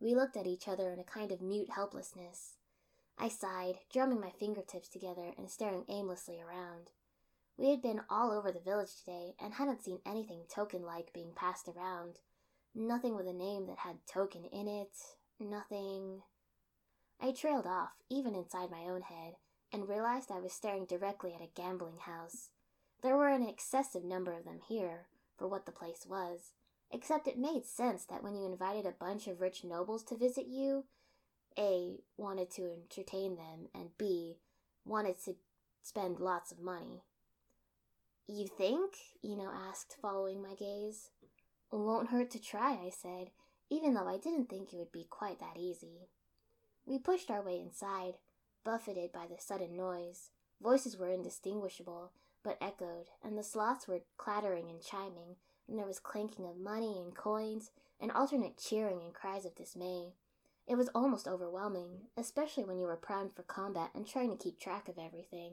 We 0.00 0.14
looked 0.14 0.36
at 0.36 0.46
each 0.46 0.68
other 0.68 0.92
in 0.92 0.98
a 0.98 1.04
kind 1.04 1.32
of 1.32 1.42
mute 1.42 1.70
helplessness. 1.74 2.54
I 3.18 3.28
sighed, 3.28 3.78
drumming 3.92 4.20
my 4.20 4.30
fingertips 4.30 4.88
together 4.88 5.32
and 5.36 5.50
staring 5.50 5.84
aimlessly 5.88 6.40
around. 6.40 6.90
We 7.56 7.70
had 7.70 7.82
been 7.82 8.00
all 8.10 8.32
over 8.32 8.50
the 8.50 8.60
village 8.60 8.96
today 8.98 9.34
and 9.40 9.54
hadn't 9.54 9.84
seen 9.84 10.00
anything 10.04 10.42
token 10.48 10.82
like 10.82 11.12
being 11.12 11.32
passed 11.34 11.68
around. 11.68 12.18
Nothing 12.74 13.14
with 13.14 13.28
a 13.28 13.32
name 13.32 13.66
that 13.66 13.78
had 13.78 13.98
token 14.12 14.44
in 14.44 14.66
it. 14.66 14.96
Nothing. 15.38 16.22
I 17.20 17.32
trailed 17.32 17.66
off, 17.66 17.90
even 18.10 18.34
inside 18.34 18.70
my 18.70 18.82
own 18.90 19.02
head, 19.02 19.34
and 19.72 19.88
realized 19.88 20.30
I 20.30 20.40
was 20.40 20.52
staring 20.52 20.86
directly 20.86 21.34
at 21.34 21.42
a 21.42 21.50
gambling 21.54 21.98
house. 21.98 22.50
There 23.02 23.16
were 23.16 23.28
an 23.28 23.46
excessive 23.46 24.04
number 24.04 24.32
of 24.32 24.44
them 24.44 24.60
here, 24.66 25.06
for 25.36 25.48
what 25.48 25.66
the 25.66 25.72
place 25.72 26.06
was, 26.08 26.52
except 26.90 27.26
it 27.26 27.38
made 27.38 27.66
sense 27.66 28.04
that 28.04 28.22
when 28.22 28.34
you 28.34 28.46
invited 28.46 28.86
a 28.86 28.92
bunch 28.92 29.26
of 29.26 29.40
rich 29.40 29.64
nobles 29.64 30.02
to 30.04 30.16
visit 30.16 30.46
you, 30.46 30.84
A. 31.58 31.98
wanted 32.16 32.50
to 32.52 32.70
entertain 32.70 33.36
them, 33.36 33.68
and 33.74 33.90
B. 33.98 34.38
wanted 34.84 35.22
to 35.24 35.34
spend 35.82 36.20
lots 36.20 36.50
of 36.52 36.60
money. 36.60 37.02
You 38.26 38.46
think? 38.46 38.94
Ino 39.22 39.50
asked, 39.68 39.96
following 40.00 40.40
my 40.42 40.54
gaze. 40.54 41.10
Won't 41.70 42.08
hurt 42.08 42.30
to 42.30 42.40
try, 42.40 42.72
I 42.72 42.90
said, 42.90 43.30
even 43.68 43.94
though 43.94 44.08
I 44.08 44.16
didn't 44.16 44.48
think 44.48 44.72
it 44.72 44.76
would 44.76 44.92
be 44.92 45.06
quite 45.10 45.40
that 45.40 45.58
easy. 45.58 46.08
We 46.86 46.98
pushed 46.98 47.30
our 47.30 47.42
way 47.42 47.60
inside, 47.60 48.14
buffeted 48.64 49.12
by 49.12 49.26
the 49.26 49.36
sudden 49.38 49.76
noise. 49.76 50.30
Voices 50.62 50.96
were 50.96 51.10
indistinguishable, 51.10 52.12
but 52.42 52.58
echoed, 52.60 53.10
and 53.22 53.36
the 53.36 53.42
slots 53.42 53.86
were 53.86 54.00
clattering 54.16 54.68
and 54.70 54.82
chiming, 54.82 55.36
and 55.68 55.78
there 55.78 55.86
was 55.86 55.98
clanking 55.98 56.46
of 56.46 56.56
money 56.56 56.98
and 56.98 57.14
coins, 57.14 57.70
and 58.00 58.10
alternate 58.12 58.58
cheering 58.58 59.00
and 59.02 59.14
cries 59.14 59.44
of 59.44 59.54
dismay. 59.54 60.14
It 60.66 60.76
was 60.76 60.88
almost 60.94 61.28
overwhelming, 61.28 62.08
especially 62.16 62.64
when 62.64 62.78
you 62.78 62.86
were 62.86 62.96
primed 62.96 63.34
for 63.34 63.42
combat 63.42 63.90
and 63.94 64.06
trying 64.06 64.30
to 64.30 64.42
keep 64.42 64.58
track 64.58 64.88
of 64.88 64.98
everything. 64.98 65.52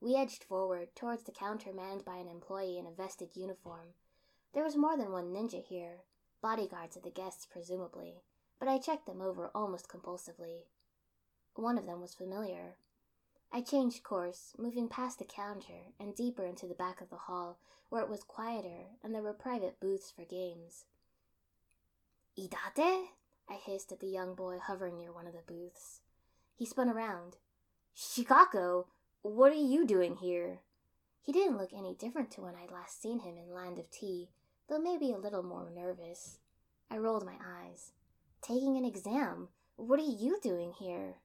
We 0.00 0.16
edged 0.16 0.44
forward 0.44 0.94
towards 0.94 1.22
the 1.22 1.32
counter 1.32 1.72
manned 1.72 2.04
by 2.04 2.16
an 2.16 2.28
employee 2.28 2.78
in 2.78 2.86
a 2.86 2.90
vested 2.90 3.36
uniform. 3.36 3.94
There 4.52 4.64
was 4.64 4.76
more 4.76 4.96
than 4.96 5.12
one 5.12 5.32
ninja 5.32 5.64
here, 5.64 6.02
bodyguards 6.42 6.96
of 6.96 7.04
the 7.04 7.10
guests, 7.10 7.46
presumably, 7.46 8.22
but 8.58 8.68
I 8.68 8.78
checked 8.78 9.06
them 9.06 9.22
over 9.22 9.50
almost 9.54 9.88
compulsively. 9.88 10.66
One 11.54 11.78
of 11.78 11.86
them 11.86 12.00
was 12.00 12.14
familiar. 12.14 12.76
I 13.52 13.60
changed 13.60 14.02
course, 14.02 14.54
moving 14.58 14.88
past 14.88 15.18
the 15.20 15.24
counter 15.24 15.92
and 16.00 16.14
deeper 16.14 16.44
into 16.44 16.66
the 16.66 16.74
back 16.74 17.00
of 17.00 17.10
the 17.10 17.16
hall, 17.16 17.58
where 17.88 18.02
it 18.02 18.08
was 18.08 18.24
quieter 18.24 18.86
and 19.02 19.14
there 19.14 19.22
were 19.22 19.32
private 19.32 19.78
booths 19.78 20.10
for 20.10 20.24
games. 20.24 20.86
Idate? 22.36 23.06
I 23.48 23.54
hissed 23.54 23.92
at 23.92 24.00
the 24.00 24.08
young 24.08 24.34
boy 24.34 24.58
hovering 24.58 24.96
near 24.96 25.12
one 25.12 25.26
of 25.26 25.34
the 25.34 25.42
booths. 25.46 26.00
He 26.56 26.66
spun 26.66 26.88
around. 26.88 27.36
Shikako, 27.96 28.86
what 29.22 29.52
are 29.52 29.54
you 29.54 29.86
doing 29.86 30.16
here? 30.16 30.60
He 31.22 31.30
didn't 31.30 31.56
look 31.58 31.72
any 31.72 31.94
different 31.94 32.30
to 32.32 32.40
when 32.40 32.54
I'd 32.56 32.72
last 32.72 33.00
seen 33.00 33.20
him 33.20 33.36
in 33.36 33.54
Land 33.54 33.78
of 33.78 33.90
Tea, 33.90 34.30
though 34.68 34.80
maybe 34.80 35.12
a 35.12 35.18
little 35.18 35.42
more 35.42 35.70
nervous. 35.70 36.38
I 36.90 36.98
rolled 36.98 37.24
my 37.24 37.36
eyes. 37.40 37.92
Taking 38.42 38.76
an 38.76 38.84
exam? 38.84 39.48
What 39.76 40.00
are 40.00 40.02
you 40.02 40.38
doing 40.42 40.72
here? 40.78 41.16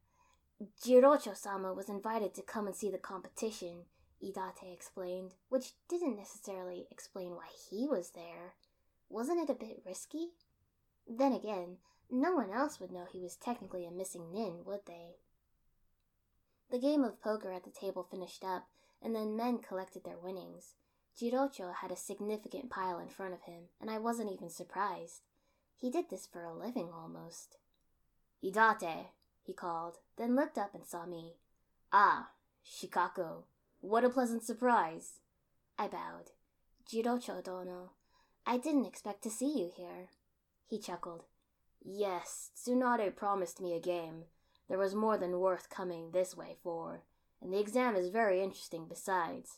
Jirocho 0.62 1.36
sama 1.36 1.74
was 1.74 1.88
invited 1.88 2.34
to 2.36 2.42
come 2.42 2.68
and 2.68 2.76
see 2.76 2.92
the 2.92 2.98
competition, 2.98 3.86
Idate 4.22 4.74
explained, 4.74 5.36
which 5.48 5.74
didn't 5.88 6.18
necessarily 6.18 6.88
explain 6.92 7.32
why 7.36 7.48
he 7.70 7.88
was 7.88 8.12
there. 8.12 8.56
Wasn't 9.08 9.40
it 9.40 9.50
a 9.50 9.58
bit 9.58 9.82
risky? 9.86 10.32
Then 11.08 11.32
again, 11.32 11.78
no 12.12 12.36
one 12.36 12.52
else 12.52 12.80
would 12.80 12.92
know 12.92 13.06
he 13.06 13.22
was 13.22 13.38
technically 13.38 13.86
a 13.86 13.92
missing 13.92 14.34
nin, 14.34 14.64
would 14.66 14.86
they? 14.86 15.16
The 16.72 16.80
game 16.80 17.04
of 17.04 17.22
poker 17.22 17.52
at 17.52 17.64
the 17.64 17.72
table 17.72 18.04
finished 18.04 18.44
up, 18.44 18.68
and 19.02 19.16
then 19.16 19.38
men 19.38 19.60
collected 19.60 20.04
their 20.04 20.18
winnings. 20.18 20.74
Jirocho 21.18 21.74
had 21.74 21.92
a 21.92 21.96
significant 21.96 22.70
pile 22.70 23.00
in 23.00 23.08
front 23.10 23.34
of 23.34 23.44
him, 23.44 23.70
and 23.80 23.90
I 23.90 23.98
wasn't 23.98 24.32
even 24.32 24.50
surprised. 24.50 25.22
He 25.76 25.90
did 25.90 26.10
this 26.10 26.28
for 26.28 26.44
a 26.44 26.54
living 26.54 26.90
almost. 26.94 27.58
Idate, 28.44 29.08
he 29.50 29.54
called, 29.56 29.98
then 30.16 30.36
looked 30.36 30.60
up 30.60 30.76
and 30.76 30.86
saw 30.86 31.08
me. 31.08 31.34
Ah, 31.92 32.30
Shikako, 32.64 33.46
what 33.82 34.04
a 34.04 34.10
pleasant 34.10 34.44
surprise. 34.44 35.22
I 35.76 35.88
bowed. 35.88 36.30
Jirocho 36.88 37.44
dono, 37.44 37.94
I 38.46 38.58
didn't 38.58 38.86
expect 38.86 39.24
to 39.24 39.32
see 39.32 39.58
you 39.58 39.72
here. 39.76 40.10
He 40.68 40.78
chuckled. 40.78 41.24
Yes, 41.84 42.52
Tsunade 42.56 43.16
promised 43.16 43.60
me 43.60 43.74
a 43.74 43.80
game, 43.80 44.26
there 44.68 44.78
was 44.78 44.94
more 44.94 45.18
than 45.18 45.40
worth 45.40 45.72
coming 45.72 46.12
this 46.12 46.38
way 46.38 46.58
for, 46.62 47.02
and 47.42 47.52
the 47.52 47.60
exam 47.60 47.96
is 47.96 48.10
very 48.10 48.44
interesting 48.44 48.86
besides. 48.88 49.58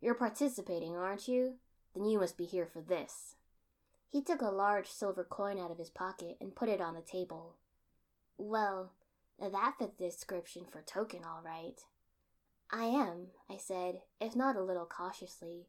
You're 0.00 0.14
participating, 0.14 0.96
aren't 0.96 1.28
you? 1.28 1.58
Then 1.94 2.06
you 2.06 2.18
must 2.18 2.36
be 2.36 2.44
here 2.44 2.66
for 2.66 2.80
this. 2.80 3.36
He 4.08 4.20
took 4.20 4.40
a 4.40 4.46
large 4.46 4.88
silver 4.88 5.22
coin 5.22 5.60
out 5.60 5.70
of 5.70 5.78
his 5.78 5.90
pocket 5.90 6.38
and 6.40 6.56
put 6.56 6.68
it 6.68 6.80
on 6.80 6.94
the 6.94 7.02
table. 7.02 7.54
Well, 8.36 8.94
that 9.40 9.74
fit 9.78 9.98
the 9.98 10.06
description 10.06 10.64
for 10.70 10.82
token, 10.82 11.20
all 11.24 11.42
right. 11.44 11.80
I 12.70 12.84
am, 12.84 13.28
I 13.48 13.56
said, 13.56 14.00
if 14.20 14.36
not 14.36 14.56
a 14.56 14.62
little 14.62 14.86
cautiously. 14.86 15.68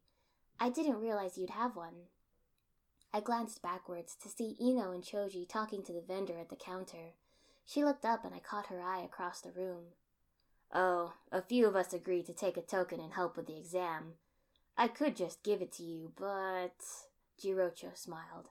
I 0.60 0.70
didn't 0.70 1.00
realize 1.00 1.38
you'd 1.38 1.52
have 1.52 1.76
one. 1.76 2.08
I 3.14 3.22
glanced 3.22 3.62
backwards 3.62 4.16
to 4.22 4.30
see 4.30 4.58
Ino 4.62 4.92
and 4.92 5.04
Choji 5.04 5.48
talking 5.48 5.84
to 5.84 5.94
the 5.94 6.04
vendor 6.06 6.38
at 6.40 6.50
the 6.50 6.56
counter. 6.56 7.14
She 7.66 7.84
looked 7.84 8.06
up 8.06 8.26
and 8.26 8.34
I 8.36 8.40
caught 8.40 8.68
her 8.68 8.82
eye 8.82 9.02
across 9.02 9.42
the 9.42 9.52
room. 9.52 9.94
Oh, 10.74 11.14
a 11.32 11.42
few 11.42 11.68
of 11.68 11.76
us 11.76 11.94
agreed 11.94 12.26
to 12.28 12.34
take 12.34 12.58
a 12.58 12.62
token 12.62 13.00
and 13.00 13.14
help 13.14 13.38
with 13.38 13.48
the 13.48 13.58
exam. 13.58 14.14
I 14.78 14.88
could 14.88 15.16
just 15.16 15.44
give 15.44 15.62
it 15.62 15.72
to 15.74 15.84
you, 15.84 16.12
but. 16.18 16.76
Jirocho 17.42 17.98
smiled. 17.98 18.50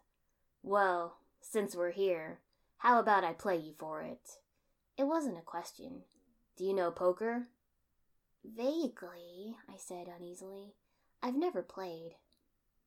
Well, 0.62 1.18
since 1.40 1.76
we're 1.76 1.92
here, 1.92 2.40
how 2.78 2.98
about 2.98 3.24
I 3.24 3.32
play 3.32 3.56
you 3.56 3.74
for 3.78 4.02
it? 4.02 4.38
It 4.98 5.06
wasn't 5.06 5.38
a 5.38 5.42
question. 5.42 6.02
Do 6.56 6.64
you 6.64 6.74
know 6.74 6.90
poker? 6.90 7.46
Vaguely, 8.44 9.54
I 9.72 9.76
said 9.76 10.08
uneasily. 10.08 10.74
I've 11.22 11.36
never 11.36 11.62
played. 11.62 12.16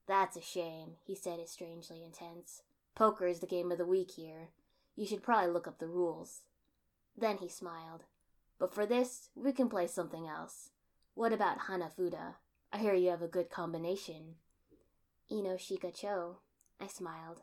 That's 0.07 0.35
a 0.35 0.41
shame, 0.41 0.95
he 1.05 1.15
said 1.15 1.39
strangely 1.47 2.03
intense. 2.03 2.63
Poker 2.95 3.27
is 3.27 3.39
the 3.39 3.47
game 3.47 3.71
of 3.71 3.77
the 3.77 3.85
week 3.85 4.11
here. 4.11 4.49
You 4.97 5.05
should 5.05 5.23
probably 5.23 5.51
look 5.51 5.67
up 5.67 5.79
the 5.79 5.87
rules. 5.87 6.41
Then 7.17 7.37
he 7.37 7.47
smiled. 7.47 8.03
But 8.59 8.73
for 8.73 8.85
this, 8.85 9.29
we 9.33 9.53
can 9.53 9.69
play 9.69 9.87
something 9.87 10.27
else. 10.27 10.71
What 11.13 11.31
about 11.31 11.59
Hanafuda? 11.69 12.35
I 12.73 12.77
hear 12.77 12.93
you 12.93 13.09
have 13.09 13.21
a 13.21 13.27
good 13.27 13.49
combination. 13.49 14.35
Ino 15.31 15.55
Shikacho. 15.55 16.35
I 16.79 16.87
smiled. 16.87 17.41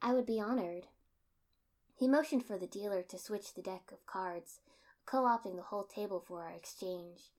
I 0.00 0.14
would 0.14 0.26
be 0.26 0.40
honored. 0.40 0.86
He 1.96 2.06
motioned 2.06 2.44
for 2.44 2.58
the 2.58 2.66
dealer 2.66 3.02
to 3.02 3.18
switch 3.18 3.54
the 3.54 3.62
deck 3.62 3.90
of 3.90 4.06
cards, 4.06 4.60
co 5.06 5.22
opting 5.22 5.56
the 5.56 5.62
whole 5.62 5.84
table 5.84 6.20
for 6.20 6.42
our 6.42 6.50
exchange. 6.50 7.30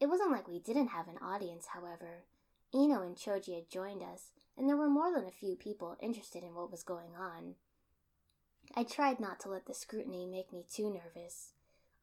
It 0.00 0.06
wasn't 0.06 0.30
like 0.30 0.48
we 0.48 0.60
didn't 0.60 0.88
have 0.88 1.08
an 1.08 1.18
audience, 1.18 1.66
however. 1.74 2.24
Ino 2.74 3.02
and 3.02 3.16
Choji 3.16 3.54
had 3.54 3.70
joined 3.70 4.02
us, 4.02 4.32
and 4.56 4.68
there 4.68 4.76
were 4.76 4.88
more 4.88 5.12
than 5.12 5.26
a 5.26 5.30
few 5.30 5.56
people 5.56 5.96
interested 6.00 6.42
in 6.42 6.54
what 6.54 6.70
was 6.70 6.82
going 6.82 7.16
on. 7.16 7.56
I 8.74 8.82
tried 8.84 9.20
not 9.20 9.40
to 9.40 9.48
let 9.48 9.66
the 9.66 9.74
scrutiny 9.74 10.26
make 10.26 10.52
me 10.52 10.64
too 10.70 10.90
nervous. 10.90 11.52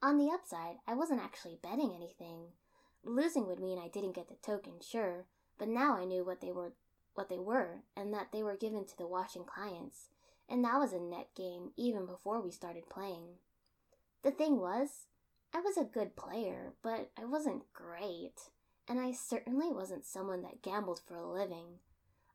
On 0.01 0.17
the 0.17 0.31
upside, 0.31 0.77
I 0.88 0.93
wasn't 0.93 1.21
actually 1.21 1.57
betting 1.62 1.93
anything. 1.95 2.50
Losing 3.03 3.47
would 3.47 3.59
mean 3.59 3.79
I 3.79 3.88
didn't 3.88 4.15
get 4.15 4.27
the 4.27 4.35
token, 4.35 4.74
sure, 4.81 5.25
but 5.57 5.67
now 5.67 5.95
I 5.95 6.05
knew 6.05 6.24
what 6.25 6.41
they 6.41 6.51
were 6.51 6.74
what 7.13 7.29
they 7.29 7.39
were 7.39 7.83
and 7.95 8.13
that 8.13 8.27
they 8.33 8.43
were 8.43 8.57
given 8.57 8.85
to 8.85 8.97
the 8.97 9.07
watching 9.07 9.45
clients, 9.45 10.09
and 10.49 10.63
that 10.63 10.79
was 10.79 10.93
a 10.93 10.99
net 10.99 11.29
gain 11.35 11.71
even 11.75 12.05
before 12.05 12.41
we 12.41 12.51
started 12.51 12.89
playing. 12.89 13.39
The 14.23 14.31
thing 14.31 14.59
was, 14.59 15.07
I 15.53 15.59
was 15.59 15.77
a 15.77 15.83
good 15.83 16.15
player, 16.15 16.73
but 16.81 17.11
I 17.17 17.25
wasn't 17.25 17.71
great, 17.73 18.49
and 18.87 18.99
I 18.99 19.11
certainly 19.11 19.69
wasn't 19.69 20.05
someone 20.05 20.41
that 20.41 20.61
gambled 20.61 20.99
for 21.05 21.15
a 21.15 21.31
living. 21.31 21.79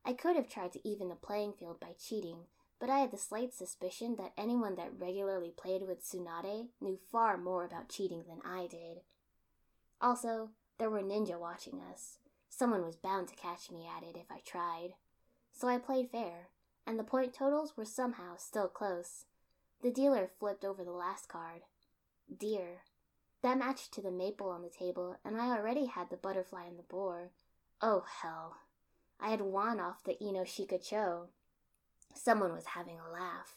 I 0.04 0.12
could 0.12 0.36
have 0.36 0.48
tried 0.48 0.72
to 0.72 0.88
even 0.88 1.08
the 1.08 1.14
playing 1.14 1.52
field 1.52 1.78
by 1.80 1.94
cheating, 1.98 2.44
but 2.78 2.88
I 2.88 3.00
had 3.00 3.10
the 3.10 3.18
slight 3.18 3.52
suspicion 3.52 4.16
that 4.16 4.32
anyone 4.38 4.76
that 4.76 4.98
regularly 4.98 5.52
played 5.54 5.82
with 5.82 6.02
Tsunade 6.02 6.68
knew 6.80 6.98
far 7.12 7.36
more 7.36 7.64
about 7.64 7.90
cheating 7.90 8.24
than 8.26 8.40
I 8.44 8.66
did. 8.66 9.02
Also, 10.00 10.50
there 10.78 10.88
were 10.88 11.02
ninja 11.02 11.38
watching 11.38 11.80
us. 11.92 12.16
Someone 12.48 12.82
was 12.82 12.96
bound 12.96 13.28
to 13.28 13.36
catch 13.36 13.70
me 13.70 13.86
at 13.86 14.02
it 14.02 14.16
if 14.16 14.30
I 14.30 14.40
tried. 14.44 14.94
So 15.52 15.68
I 15.68 15.76
played 15.76 16.10
fair, 16.10 16.48
and 16.90 16.98
the 16.98 17.04
point 17.04 17.32
totals 17.32 17.76
were 17.76 17.84
somehow 17.84 18.34
still 18.36 18.66
close. 18.66 19.24
The 19.80 19.92
dealer 19.92 20.28
flipped 20.40 20.64
over 20.64 20.82
the 20.82 20.90
last 20.90 21.28
card. 21.28 21.60
Deer. 22.36 22.82
That 23.42 23.58
matched 23.58 23.92
to 23.92 24.00
the 24.00 24.10
maple 24.10 24.50
on 24.50 24.62
the 24.62 24.68
table, 24.68 25.14
and 25.24 25.40
I 25.40 25.56
already 25.56 25.86
had 25.86 26.10
the 26.10 26.16
butterfly 26.16 26.64
and 26.64 26.76
the 26.76 26.82
boar. 26.82 27.30
Oh, 27.80 28.02
hell. 28.22 28.56
I 29.20 29.30
had 29.30 29.40
won 29.40 29.78
off 29.78 30.02
the 30.02 30.16
Inoshika 30.20 30.84
Cho. 30.84 31.28
Someone 32.12 32.52
was 32.52 32.66
having 32.66 32.98
a 32.98 33.12
laugh. 33.12 33.54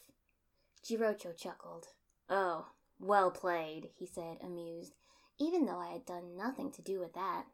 Jirocho 0.84 1.36
chuckled. 1.36 1.88
Oh, 2.30 2.68
well 3.00 3.32
played, 3.32 3.88
he 3.96 4.06
said, 4.06 4.38
amused, 4.44 4.94
even 5.40 5.66
though 5.66 5.80
I 5.80 5.88
had 5.88 6.06
done 6.06 6.36
nothing 6.36 6.70
to 6.70 6.82
do 6.82 7.00
with 7.00 7.14
that. 7.14 7.46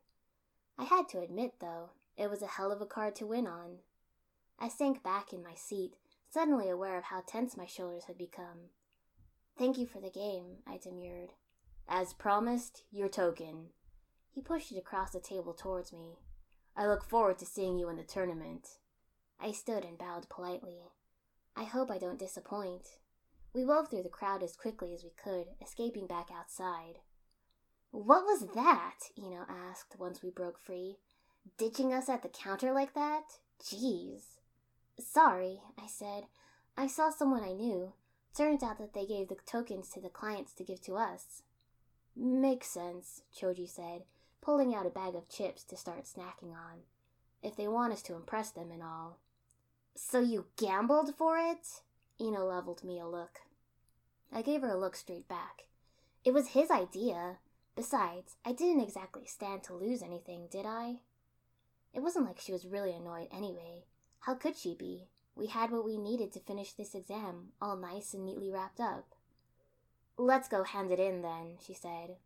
I 0.76 0.84
had 0.84 1.08
to 1.08 1.20
admit, 1.20 1.54
though, 1.58 1.92
it 2.18 2.28
was 2.28 2.42
a 2.42 2.46
hell 2.46 2.70
of 2.70 2.82
a 2.82 2.86
card 2.86 3.16
to 3.16 3.26
win 3.26 3.46
on. 3.46 3.78
I 4.60 4.68
sank 4.68 5.02
back 5.02 5.32
in 5.32 5.42
my 5.42 5.54
seat, 5.54 5.94
suddenly 6.28 6.68
aware 6.68 6.98
of 6.98 7.04
how 7.04 7.22
tense 7.26 7.56
my 7.56 7.66
shoulders 7.66 8.04
had 8.04 8.18
become. 8.18 8.70
Thank 9.58 9.78
you 9.78 9.86
for 9.86 10.00
the 10.00 10.10
game, 10.10 10.58
I 10.66 10.76
demurred. 10.76 11.30
As 11.88 12.12
promised, 12.12 12.84
your 12.90 13.08
token. 13.08 13.70
He 14.30 14.40
pushed 14.40 14.70
it 14.70 14.78
across 14.78 15.10
the 15.10 15.20
table 15.20 15.54
towards 15.54 15.92
me. 15.92 16.18
I 16.76 16.86
look 16.86 17.04
forward 17.04 17.38
to 17.38 17.46
seeing 17.46 17.78
you 17.78 17.88
in 17.88 17.96
the 17.96 18.04
tournament. 18.04 18.68
I 19.40 19.52
stood 19.52 19.84
and 19.84 19.98
bowed 19.98 20.28
politely. 20.28 20.92
I 21.56 21.64
hope 21.64 21.90
I 21.90 21.98
don't 21.98 22.18
disappoint. 22.18 22.86
We 23.52 23.64
wove 23.64 23.88
through 23.88 24.04
the 24.04 24.08
crowd 24.08 24.42
as 24.42 24.56
quickly 24.56 24.94
as 24.94 25.02
we 25.02 25.10
could, 25.10 25.46
escaping 25.60 26.06
back 26.06 26.28
outside. 26.32 27.00
What 27.90 28.22
was 28.24 28.46
that? 28.54 28.98
Ino 29.18 29.44
asked 29.48 29.96
once 29.98 30.22
we 30.22 30.30
broke 30.30 30.58
free. 30.58 30.98
Ditching 31.58 31.92
us 31.92 32.08
at 32.08 32.22
the 32.22 32.28
counter 32.28 32.72
like 32.72 32.94
that? 32.94 33.24
Jeez. 33.60 34.39
Sorry, 35.00 35.60
I 35.78 35.86
said. 35.86 36.24
I 36.76 36.86
saw 36.86 37.10
someone 37.10 37.42
I 37.42 37.52
knew. 37.52 37.94
Turns 38.36 38.62
out 38.62 38.78
that 38.78 38.94
they 38.94 39.06
gave 39.06 39.28
the 39.28 39.36
tokens 39.46 39.88
to 39.90 40.00
the 40.00 40.08
clients 40.08 40.52
to 40.54 40.64
give 40.64 40.80
to 40.82 40.96
us. 40.96 41.42
Makes 42.16 42.68
sense, 42.68 43.22
Choji 43.34 43.68
said, 43.68 44.02
pulling 44.40 44.74
out 44.74 44.86
a 44.86 44.90
bag 44.90 45.14
of 45.14 45.28
chips 45.28 45.64
to 45.64 45.76
start 45.76 46.04
snacking 46.04 46.52
on. 46.52 46.82
If 47.42 47.56
they 47.56 47.66
want 47.66 47.92
us 47.92 48.02
to 48.02 48.14
impress 48.14 48.50
them 48.50 48.70
and 48.70 48.82
all. 48.82 49.18
So 49.94 50.20
you 50.20 50.46
gambled 50.56 51.14
for 51.16 51.38
it? 51.38 51.82
Ino 52.20 52.44
leveled 52.44 52.84
me 52.84 53.00
a 53.00 53.06
look. 53.06 53.40
I 54.32 54.42
gave 54.42 54.60
her 54.60 54.70
a 54.70 54.78
look 54.78 54.94
straight 54.94 55.28
back. 55.28 55.64
It 56.24 56.34
was 56.34 56.48
his 56.48 56.70
idea. 56.70 57.38
Besides, 57.74 58.36
I 58.44 58.52
didn't 58.52 58.82
exactly 58.82 59.24
stand 59.26 59.62
to 59.64 59.74
lose 59.74 60.02
anything, 60.02 60.48
did 60.50 60.66
I? 60.66 61.00
It 61.94 62.00
wasn't 62.00 62.26
like 62.26 62.38
she 62.38 62.52
was 62.52 62.66
really 62.66 62.92
annoyed 62.92 63.28
anyway. 63.32 63.84
How 64.20 64.34
could 64.34 64.56
she 64.56 64.74
be? 64.74 65.08
We 65.34 65.46
had 65.46 65.70
what 65.70 65.84
we 65.84 65.96
needed 65.96 66.32
to 66.32 66.40
finish 66.40 66.72
this 66.72 66.94
exam, 66.94 67.52
all 67.60 67.76
nice 67.76 68.12
and 68.12 68.24
neatly 68.24 68.50
wrapped 68.50 68.80
up. 68.80 69.14
Let's 70.18 70.48
go 70.48 70.64
hand 70.64 70.90
it 70.90 71.00
in 71.00 71.22
then, 71.22 71.56
she 71.64 71.72
said. 71.72 72.16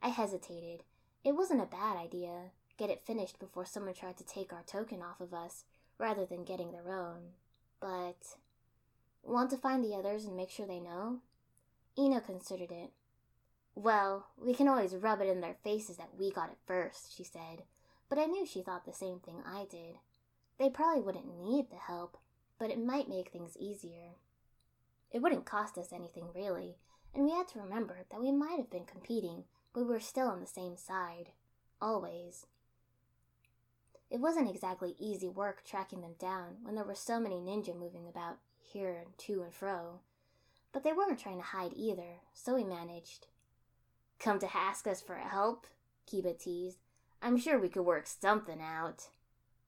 I 0.00 0.08
hesitated. 0.08 0.84
It 1.24 1.32
wasn't 1.32 1.62
a 1.62 1.66
bad 1.66 1.96
idea. 1.96 2.52
Get 2.78 2.90
it 2.90 3.04
finished 3.04 3.38
before 3.38 3.66
someone 3.66 3.94
tried 3.94 4.16
to 4.18 4.24
take 4.24 4.52
our 4.52 4.62
token 4.62 5.02
off 5.02 5.20
of 5.20 5.34
us, 5.34 5.64
rather 5.98 6.24
than 6.24 6.44
getting 6.44 6.70
their 6.70 6.88
own. 6.88 7.32
But. 7.80 8.36
Want 9.22 9.50
to 9.50 9.58
find 9.58 9.84
the 9.84 9.94
others 9.94 10.24
and 10.24 10.36
make 10.36 10.50
sure 10.50 10.66
they 10.66 10.80
know? 10.80 11.18
Ino 11.98 12.20
considered 12.20 12.70
it. 12.70 12.92
Well, 13.74 14.26
we 14.36 14.54
can 14.54 14.68
always 14.68 14.94
rub 14.94 15.20
it 15.20 15.28
in 15.28 15.40
their 15.40 15.56
faces 15.62 15.96
that 15.96 16.16
we 16.18 16.30
got 16.30 16.50
it 16.50 16.58
first, 16.66 17.14
she 17.16 17.24
said, 17.24 17.64
but 18.08 18.18
I 18.18 18.26
knew 18.26 18.46
she 18.46 18.62
thought 18.62 18.84
the 18.84 18.92
same 18.92 19.20
thing 19.20 19.42
I 19.46 19.66
did. 19.70 19.96
They 20.60 20.68
probably 20.68 21.00
wouldn't 21.00 21.40
need 21.40 21.70
the 21.70 21.76
help, 21.76 22.18
but 22.58 22.70
it 22.70 22.78
might 22.78 23.08
make 23.08 23.30
things 23.30 23.56
easier. 23.58 24.16
It 25.10 25.22
wouldn't 25.22 25.46
cost 25.46 25.78
us 25.78 25.90
anything 25.90 26.26
really, 26.34 26.76
and 27.14 27.24
we 27.24 27.30
had 27.30 27.48
to 27.48 27.60
remember 27.60 28.00
that 28.10 28.20
we 28.20 28.30
might 28.30 28.58
have 28.58 28.68
been 28.68 28.84
competing, 28.84 29.44
but 29.72 29.80
we 29.80 29.86
were 29.86 30.00
still 30.00 30.28
on 30.28 30.38
the 30.38 30.46
same 30.46 30.76
side. 30.76 31.30
Always. 31.80 32.46
It 34.10 34.20
wasn't 34.20 34.50
exactly 34.50 34.96
easy 34.98 35.28
work 35.28 35.64
tracking 35.64 36.02
them 36.02 36.16
down 36.20 36.56
when 36.62 36.74
there 36.74 36.84
were 36.84 36.94
so 36.94 37.18
many 37.18 37.36
ninja 37.36 37.74
moving 37.74 38.06
about 38.06 38.36
here 38.60 38.98
and 39.02 39.16
to 39.16 39.42
and 39.42 39.54
fro. 39.54 40.00
But 40.72 40.84
they 40.84 40.92
weren't 40.92 41.18
trying 41.18 41.38
to 41.38 41.42
hide 41.42 41.72
either, 41.74 42.20
so 42.34 42.54
we 42.54 42.64
managed. 42.64 43.28
Come 44.18 44.38
to 44.40 44.54
ask 44.54 44.86
us 44.86 45.00
for 45.00 45.14
help? 45.14 45.66
Kiba 46.06 46.38
teased. 46.38 46.80
I'm 47.22 47.38
sure 47.38 47.58
we 47.58 47.70
could 47.70 47.86
work 47.86 48.06
something 48.06 48.60
out. 48.60 49.08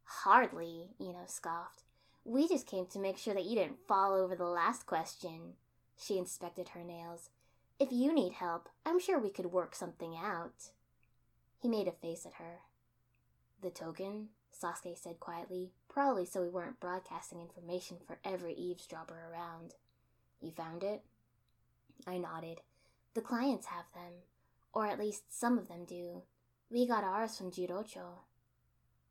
Hardly, 0.05 0.91
Ino 1.01 1.25
scoffed. 1.27 1.83
We 2.25 2.49
just 2.49 2.67
came 2.67 2.87
to 2.87 2.99
make 2.99 3.19
sure 3.19 3.35
that 3.35 3.45
you 3.45 3.57
didn't 3.57 3.87
fall 3.89 4.15
over 4.15 4.37
the 4.37 4.45
last 4.45 4.87
question. 4.87 5.55
She 5.97 6.19
inspected 6.19 6.71
her 6.71 6.85
nails. 6.85 7.31
If 7.79 7.91
you 7.91 8.13
need 8.15 8.35
help, 8.35 8.69
I'm 8.87 9.01
sure 9.01 9.19
we 9.19 9.31
could 9.31 9.47
work 9.47 9.75
something 9.75 10.17
out. 10.17 10.71
He 11.59 11.69
made 11.69 11.89
a 11.89 11.93
face 11.93 12.27
at 12.27 12.35
her. 12.35 12.61
The 13.61 13.71
token? 13.71 14.29
Sasuke 14.53 14.97
said 14.97 15.19
quietly, 15.19 15.71
probably 15.89 16.27
so 16.27 16.43
we 16.43 16.49
weren't 16.49 16.79
broadcasting 16.79 17.41
information 17.41 17.97
for 18.07 18.19
every 18.25 18.55
eavesdropper 18.55 19.31
around. 19.33 19.75
You 20.41 20.51
found 20.53 20.85
it? 20.85 21.03
I 22.07 22.19
nodded. 22.19 22.61
The 23.15 23.21
clients 23.21 23.67
have 23.67 23.87
them, 23.95 24.13
or 24.73 24.87
at 24.87 24.99
least 24.99 25.25
some 25.37 25.59
of 25.59 25.69
them 25.69 25.85
do. 25.85 26.23
We 26.71 26.87
got 26.87 27.05
ours 27.05 27.37
from 27.37 27.51
Jirocho. 27.51 28.21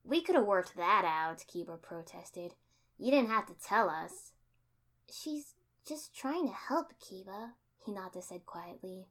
We 0.03 0.21
could 0.21 0.35
have 0.35 0.45
worked 0.45 0.75
that 0.77 1.05
out, 1.05 1.45
Kiba 1.47 1.81
protested. 1.81 2.55
You 2.97 3.11
didn't 3.11 3.29
have 3.29 3.45
to 3.47 3.53
tell 3.53 3.89
us. 3.89 4.31
She's 5.11 5.53
just 5.87 6.15
trying 6.15 6.47
to 6.47 6.53
help, 6.53 6.93
Kiba, 6.99 7.51
Hinata 7.87 8.23
said 8.23 8.45
quietly. 8.45 9.05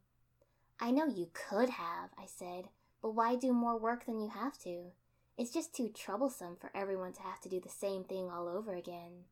I 0.80 0.90
know 0.90 1.06
you 1.06 1.28
could 1.32 1.70
have, 1.70 2.10
I 2.18 2.26
said, 2.26 2.68
but 3.02 3.14
why 3.14 3.36
do 3.36 3.52
more 3.52 3.78
work 3.78 4.06
than 4.06 4.20
you 4.20 4.30
have 4.30 4.58
to? 4.60 4.92
It's 5.36 5.52
just 5.52 5.74
too 5.74 5.88
troublesome 5.88 6.56
for 6.60 6.70
everyone 6.74 7.12
to 7.14 7.22
have 7.22 7.40
to 7.40 7.48
do 7.48 7.60
the 7.60 7.68
same 7.68 8.04
thing 8.04 8.30
all 8.30 8.48
over 8.48 8.74
again. 8.74 9.24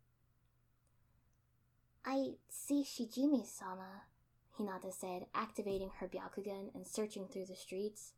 I 2.05 2.37
see 2.49 2.83
Shijimi 2.83 3.47
sama, 3.47 4.03
Hinata 4.59 4.93
said, 4.93 5.27
activating 5.35 5.91
her 5.99 6.09
Byakugan 6.09 6.75
and 6.75 6.87
searching 6.87 7.27
through 7.27 7.47
the 7.47 7.57
streets. 7.57 8.13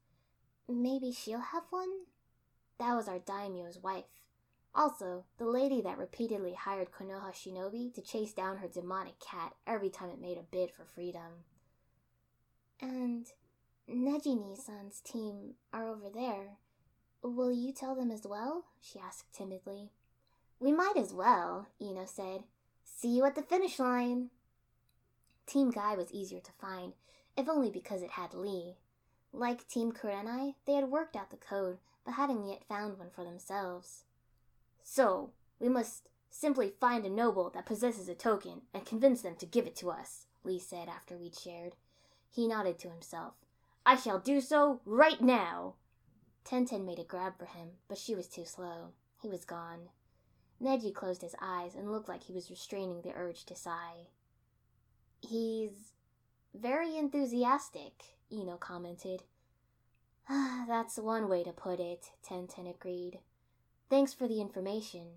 Maybe 0.68 1.12
she'll 1.12 1.40
have 1.40 1.64
one? 1.70 1.88
That 2.81 2.97
was 2.97 3.09
our 3.09 3.19
daimyo's 3.19 3.79
wife. 3.79 4.07
Also, 4.75 5.25
the 5.37 5.45
lady 5.45 5.83
that 5.83 5.99
repeatedly 5.99 6.55
hired 6.55 6.90
Konoha 6.90 7.31
Shinobi 7.31 7.93
to 7.95 8.01
chase 8.01 8.33
down 8.33 8.57
her 8.57 8.69
demonic 8.69 9.21
cat 9.21 9.53
every 9.66 9.90
time 9.90 10.09
it 10.09 10.21
made 10.21 10.38
a 10.38 10.43
bid 10.51 10.71
for 10.71 10.87
freedom. 10.87 11.45
And 12.81 13.27
Neji-nii-san's 13.87 15.01
team 15.01 15.57
are 15.75 15.87
over 15.87 16.09
there. 16.09 16.57
Will 17.23 17.53
you 17.53 17.71
tell 17.71 17.95
them 17.95 18.11
as 18.11 18.27
well? 18.27 18.64
she 18.81 18.99
asked 18.99 19.35
timidly. 19.35 19.90
We 20.59 20.73
might 20.73 20.97
as 20.97 21.12
well, 21.12 21.66
Ino 21.83 22.07
said. 22.07 22.45
See 22.85 23.09
you 23.09 23.27
at 23.27 23.35
the 23.35 23.43
finish 23.43 23.79
line. 23.79 24.31
Team 25.45 25.71
Guy 25.71 25.97
was 25.97 26.12
easier 26.12 26.40
to 26.40 26.53
find, 26.59 26.95
if 27.37 27.47
only 27.47 27.71
because 27.71 28.01
it 28.01 28.12
had 28.12 28.33
Lee. 28.33 28.77
Like 29.35 29.69
Team 29.69 29.93
Kurenai, 29.93 30.55
they 30.66 30.75
had 30.75 30.85
worked 30.90 31.14
out 31.14 31.31
the 31.31 31.37
code, 31.37 31.77
but 32.05 32.15
hadn't 32.15 32.47
yet 32.47 32.65
found 32.69 32.99
one 32.99 33.11
for 33.11 33.25
themselves. 33.25 34.05
So, 34.83 35.31
we 35.59 35.69
must 35.69 36.09
simply 36.31 36.73
find 36.81 37.05
a 37.05 37.11
noble 37.11 37.51
that 37.51 37.67
possesses 37.67 38.09
a 38.09 38.15
token 38.15 38.63
and 38.73 38.87
convince 38.87 39.23
them 39.23 39.37
to 39.37 39.47
give 39.47 39.67
it 39.67 39.77
to 39.77 39.91
us, 39.91 40.27
Lee 40.45 40.59
said 40.59 40.89
after 40.89 41.17
we'd 41.17 41.37
shared. 41.37 41.77
He 42.31 42.47
nodded 42.47 42.79
to 42.81 42.91
himself. 42.91 43.35
I 43.85 43.97
shall 43.97 44.19
do 44.19 44.41
so 44.41 44.81
right 44.85 45.21
now. 45.21 45.75
Tenten 46.45 46.85
made 46.85 46.99
a 46.99 47.05
grab 47.05 47.39
for 47.39 47.47
him, 47.47 47.71
but 47.89 47.99
she 47.99 48.15
was 48.15 48.29
too 48.29 48.45
slow. 48.45 48.93
He 49.21 49.29
was 49.29 49.45
gone. 49.45 49.91
Neji 50.63 50.95
closed 50.95 51.23
his 51.23 51.35
eyes 51.41 51.75
and 51.75 51.91
looked 51.91 52.09
like 52.09 52.25
he 52.25 52.33
was 52.33 52.51
restraining 52.51 53.03
the 53.03 53.15
urge 53.15 53.45
to 53.47 53.55
sigh. 53.55 54.09
He's 55.21 55.93
very 56.55 56.97
enthusiastic, 56.97 58.05
Ino 58.33 58.57
commented. 58.57 59.23
Ah, 60.33 60.64
that's 60.69 60.97
one 60.97 61.29
way 61.29 61.43
to 61.43 61.51
put 61.51 61.81
it, 61.81 62.12
Tenten 62.23 62.71
agreed. 62.71 63.19
Thanks 63.88 64.14
for 64.14 64.29
the 64.29 64.40
information. 64.40 65.09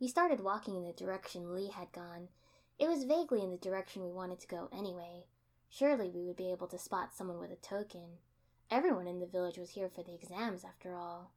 We 0.00 0.08
started 0.08 0.40
walking 0.40 0.76
in 0.76 0.84
the 0.84 0.94
direction 0.94 1.54
Lee 1.54 1.68
had 1.68 1.92
gone. 1.92 2.28
It 2.78 2.88
was 2.88 3.04
vaguely 3.04 3.42
in 3.42 3.50
the 3.50 3.58
direction 3.58 4.02
we 4.02 4.10
wanted 4.10 4.40
to 4.40 4.46
go 4.46 4.70
anyway. 4.72 5.26
Surely 5.68 6.08
we 6.08 6.24
would 6.24 6.36
be 6.36 6.50
able 6.50 6.68
to 6.68 6.78
spot 6.78 7.14
someone 7.14 7.38
with 7.38 7.50
a 7.50 7.56
token. 7.56 8.16
Everyone 8.70 9.06
in 9.06 9.20
the 9.20 9.26
village 9.26 9.58
was 9.58 9.70
here 9.70 9.90
for 9.90 10.02
the 10.02 10.14
exams, 10.14 10.64
after 10.64 10.94
all. 10.94 11.32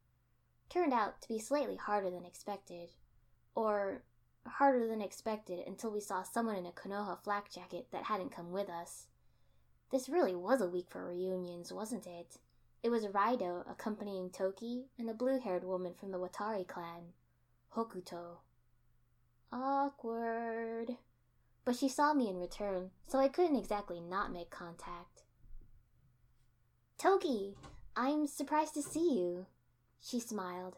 Turned 0.70 0.94
out 0.94 1.22
to 1.24 1.28
be 1.28 1.40
slightly 1.40 1.76
harder 1.76 2.10
than 2.10 2.24
expected. 2.24 2.92
Or 3.54 4.04
harder 4.48 4.88
than 4.88 5.02
expected 5.02 5.60
until 5.68 5.92
we 5.92 6.00
saw 6.00 6.24
someone 6.24 6.56
in 6.56 6.66
a 6.66 6.72
Konoha 6.72 7.22
flak 7.22 7.52
jacket 7.52 7.88
that 7.92 8.06
hadn't 8.06 8.34
come 8.34 8.54
with 8.54 8.70
us. 8.70 9.08
This 9.92 10.08
really 10.08 10.36
was 10.36 10.62
a 10.62 10.70
week 10.70 10.88
for 10.90 11.06
reunions, 11.06 11.74
wasn't 11.74 12.08
it? 12.08 12.38
It 12.84 12.90
was 12.90 13.06
Raido 13.06 13.70
accompanying 13.70 14.32
Toki 14.32 14.86
and 14.98 15.10
a 15.10 15.14
blue 15.14 15.40
haired 15.40 15.64
woman 15.64 15.94
from 15.94 16.12
the 16.12 16.20
Watari 16.20 16.68
clan, 16.68 17.14
Hokuto. 17.76 18.38
Awkward. 19.54 20.98
But 21.64 21.76
she 21.76 21.88
saw 21.88 22.14
me 22.14 22.28
in 22.28 22.40
return, 22.40 22.90
so 23.08 23.20
I 23.20 23.28
couldn't 23.28 23.56
exactly 23.56 24.00
not 24.00 24.34
make 24.34 24.50
contact. 24.50 25.24
Toki, 26.98 27.56
I'm 27.96 28.26
surprised 28.26 28.74
to 28.74 28.82
see 28.82 29.20
you. 29.20 29.46
She 30.00 30.20
smiled. 30.20 30.78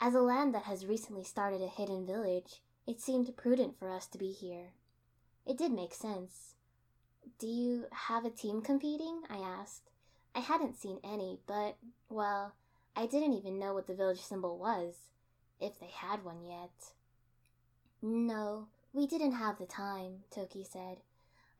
As 0.00 0.14
a 0.14 0.22
land 0.22 0.54
that 0.54 0.62
has 0.62 0.86
recently 0.86 1.24
started 1.24 1.60
a 1.60 1.68
hidden 1.68 2.06
village, 2.06 2.62
it 2.86 3.02
seemed 3.02 3.36
prudent 3.36 3.78
for 3.78 3.90
us 3.90 4.06
to 4.06 4.18
be 4.18 4.30
here. 4.30 4.72
It 5.44 5.58
did 5.58 5.72
make 5.72 5.92
sense. 5.92 6.54
Do 7.38 7.46
you 7.46 7.84
have 7.92 8.24
a 8.24 8.30
team 8.30 8.62
competing? 8.62 9.22
I 9.28 9.38
asked. 9.38 9.90
I 10.34 10.40
hadn't 10.40 10.76
seen 10.76 10.98
any, 11.02 11.40
but, 11.46 11.76
well, 12.08 12.54
I 12.94 13.06
didn't 13.06 13.34
even 13.34 13.58
know 13.58 13.74
what 13.74 13.86
the 13.86 13.94
village 13.94 14.20
symbol 14.20 14.58
was, 14.58 14.94
if 15.60 15.78
they 15.78 15.90
had 15.92 16.24
one 16.24 16.44
yet. 16.44 16.92
No, 18.00 18.68
we 18.92 19.06
didn't 19.06 19.32
have 19.32 19.58
the 19.58 19.66
time, 19.66 20.24
Toki 20.30 20.64
said. 20.64 20.98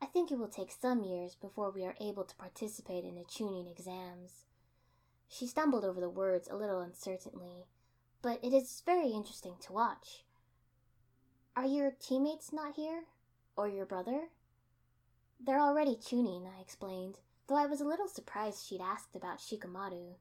I 0.01 0.05
think 0.05 0.31
it 0.31 0.39
will 0.39 0.47
take 0.47 0.71
some 0.71 1.03
years 1.03 1.35
before 1.35 1.71
we 1.71 1.83
are 1.85 1.95
able 1.99 2.23
to 2.23 2.35
participate 2.35 3.03
in 3.03 3.15
the 3.15 3.25
Chunin 3.25 3.69
exams. 3.69 4.45
She 5.27 5.45
stumbled 5.45 5.83
over 5.83 5.99
the 5.99 6.09
words 6.09 6.47
a 6.47 6.55
little 6.55 6.79
uncertainly, 6.79 7.65
but 8.21 8.39
it 8.43 8.53
is 8.53 8.81
very 8.85 9.09
interesting 9.09 9.55
to 9.61 9.73
watch. 9.73 10.23
Are 11.55 11.65
your 11.65 11.91
teammates 11.91 12.53
not 12.53 12.75
here? 12.75 13.03
Or 13.57 13.67
your 13.67 13.85
brother? 13.85 14.29
They're 15.39 15.59
already 15.59 15.95
Chunin, 15.95 16.47
I 16.47 16.61
explained, 16.61 17.17
though 17.49 17.57
I 17.57 17.65
was 17.65 17.81
a 17.81 17.87
little 17.87 18.07
surprised 18.07 18.65
she'd 18.65 18.79
asked 18.79 19.15
about 19.15 19.39
Shikamaru. 19.39 20.13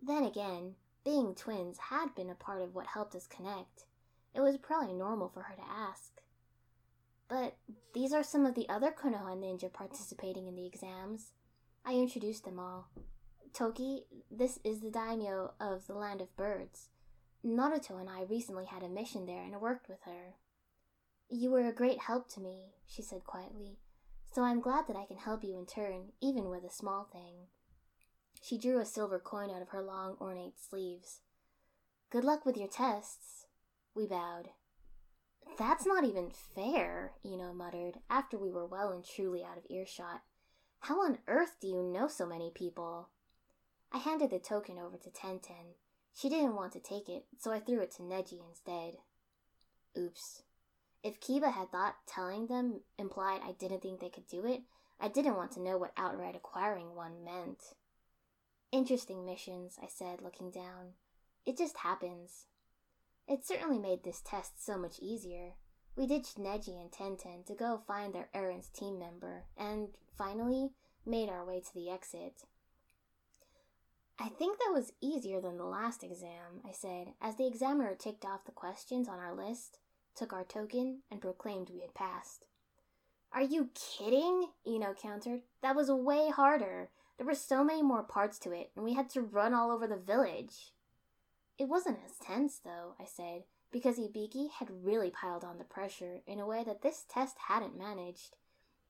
Then 0.00 0.22
again, 0.22 0.74
being 1.04 1.34
twins 1.34 1.78
had 1.90 2.14
been 2.14 2.28
a 2.28 2.34
part 2.34 2.60
of 2.60 2.74
what 2.74 2.86
helped 2.88 3.14
us 3.14 3.26
connect. 3.26 3.86
It 4.34 4.42
was 4.42 4.58
probably 4.58 4.92
normal 4.92 5.30
for 5.30 5.42
her 5.44 5.56
to 5.56 5.62
ask. 5.62 6.20
But 7.28 7.56
these 7.94 8.12
are 8.12 8.22
some 8.22 8.44
of 8.46 8.54
the 8.54 8.68
other 8.68 8.92
Konoha 8.92 9.36
ninja 9.36 9.72
participating 9.72 10.46
in 10.46 10.54
the 10.54 10.66
exams. 10.66 11.32
I 11.84 11.94
introduced 11.94 12.44
them 12.44 12.58
all. 12.58 12.88
Toki, 13.54 14.04
this 14.30 14.58
is 14.62 14.80
the 14.80 14.90
daimyo 14.90 15.54
of 15.58 15.86
the 15.86 15.94
Land 15.94 16.20
of 16.20 16.36
Birds. 16.36 16.90
Naruto 17.44 17.98
and 17.98 18.10
I 18.10 18.22
recently 18.22 18.66
had 18.66 18.82
a 18.82 18.88
mission 18.88 19.24
there 19.24 19.42
and 19.42 19.60
worked 19.60 19.88
with 19.88 20.02
her. 20.04 20.34
You 21.30 21.50
were 21.50 21.66
a 21.66 21.72
great 21.72 22.00
help 22.00 22.28
to 22.34 22.40
me, 22.40 22.74
she 22.86 23.02
said 23.02 23.24
quietly, 23.24 23.78
so 24.32 24.42
I'm 24.42 24.60
glad 24.60 24.86
that 24.88 24.96
I 24.96 25.06
can 25.06 25.16
help 25.16 25.42
you 25.42 25.56
in 25.58 25.66
turn, 25.66 26.12
even 26.20 26.48
with 26.48 26.64
a 26.64 26.70
small 26.70 27.08
thing. 27.12 27.46
She 28.42 28.58
drew 28.58 28.78
a 28.78 28.84
silver 28.84 29.18
coin 29.18 29.50
out 29.50 29.62
of 29.62 29.70
her 29.70 29.82
long, 29.82 30.16
ornate 30.20 30.58
sleeves. 30.58 31.20
Good 32.10 32.24
luck 32.24 32.46
with 32.46 32.56
your 32.56 32.68
tests. 32.68 33.46
We 33.94 34.06
bowed. 34.06 34.50
That's 35.58 35.84
not 35.86 36.04
even 36.04 36.30
fair, 36.30 37.14
Ino 37.24 37.52
muttered, 37.52 37.98
after 38.08 38.38
we 38.38 38.50
were 38.50 38.66
well 38.66 38.92
and 38.92 39.04
truly 39.04 39.42
out 39.42 39.58
of 39.58 39.64
earshot. 39.68 40.22
How 40.80 41.00
on 41.02 41.18
earth 41.26 41.56
do 41.60 41.66
you 41.66 41.82
know 41.82 42.06
so 42.06 42.26
many 42.26 42.52
people? 42.54 43.08
I 43.92 43.98
handed 43.98 44.30
the 44.30 44.38
token 44.38 44.78
over 44.78 44.96
to 44.96 45.10
Tenten. 45.10 45.74
She 46.14 46.28
didn't 46.28 46.54
want 46.54 46.72
to 46.72 46.80
take 46.80 47.08
it, 47.08 47.26
so 47.38 47.52
I 47.52 47.58
threw 47.58 47.80
it 47.80 47.90
to 47.92 48.02
Neji 48.02 48.38
instead. 48.48 48.98
Oops. 49.98 50.42
If 51.02 51.20
Kiba 51.20 51.52
had 51.52 51.70
thought 51.70 51.96
telling 52.06 52.46
them 52.46 52.80
implied 52.98 53.40
I 53.44 53.52
didn't 53.52 53.82
think 53.82 54.00
they 54.00 54.08
could 54.08 54.26
do 54.26 54.44
it, 54.46 54.62
I 55.00 55.08
didn't 55.08 55.36
want 55.36 55.52
to 55.52 55.60
know 55.60 55.78
what 55.78 55.92
outright 55.96 56.34
acquiring 56.34 56.94
one 56.94 57.24
meant. 57.24 57.74
Interesting 58.72 59.24
missions, 59.24 59.78
I 59.82 59.86
said, 59.86 60.20
looking 60.20 60.50
down. 60.50 60.94
It 61.46 61.56
just 61.56 61.78
happens. 61.78 62.46
It 63.28 63.46
certainly 63.46 63.78
made 63.78 64.02
this 64.02 64.20
test 64.24 64.64
so 64.64 64.76
much 64.76 64.98
easier. 65.00 65.52
We 65.96 66.06
ditched 66.06 66.38
Neji 66.38 66.80
and 66.80 66.90
Tenten 66.90 67.46
to 67.46 67.54
go 67.54 67.82
find 67.86 68.12
their 68.12 68.28
Eren's 68.34 68.68
team 68.68 68.98
member, 68.98 69.44
and 69.56 69.88
finally 70.16 70.70
made 71.06 71.28
our 71.28 71.44
way 71.44 71.60
to 71.60 71.74
the 71.74 71.90
exit. 71.90 72.42
I 74.18 74.28
think 74.28 74.58
that 74.58 74.72
was 74.72 74.92
easier 75.00 75.40
than 75.40 75.58
the 75.58 75.64
last 75.64 76.02
exam, 76.02 76.60
I 76.66 76.72
said, 76.72 77.14
as 77.20 77.36
the 77.36 77.46
examiner 77.46 77.94
ticked 77.94 78.24
off 78.24 78.44
the 78.44 78.52
questions 78.52 79.08
on 79.08 79.18
our 79.18 79.34
list, 79.34 79.78
took 80.18 80.32
our 80.32 80.44
token, 80.44 80.98
and 81.10 81.20
proclaimed 81.20 81.70
we 81.70 81.80
had 81.80 81.94
passed. 81.94 82.44
Are 83.32 83.42
you 83.42 83.70
kidding? 83.74 84.48
Ino 84.66 84.94
countered. 84.94 85.42
That 85.62 85.76
was 85.76 85.90
way 85.90 86.30
harder. 86.34 86.88
There 87.16 87.26
were 87.26 87.34
so 87.34 87.62
many 87.62 87.82
more 87.82 88.02
parts 88.02 88.38
to 88.40 88.52
it, 88.52 88.70
and 88.74 88.84
we 88.84 88.94
had 88.94 89.10
to 89.10 89.20
run 89.20 89.54
all 89.54 89.70
over 89.70 89.86
the 89.86 89.96
village. 89.96 90.72
It 91.58 91.68
wasn't 91.68 91.98
as 92.04 92.16
tense, 92.16 92.58
though, 92.58 92.94
I 92.98 93.04
said, 93.04 93.42
because 93.70 93.98
Ibiki 93.98 94.50
had 94.50 94.84
really 94.84 95.10
piled 95.10 95.44
on 95.44 95.58
the 95.58 95.64
pressure 95.64 96.20
in 96.26 96.40
a 96.40 96.46
way 96.46 96.64
that 96.64 96.82
this 96.82 97.04
test 97.08 97.36
hadn't 97.48 97.78
managed. 97.78 98.36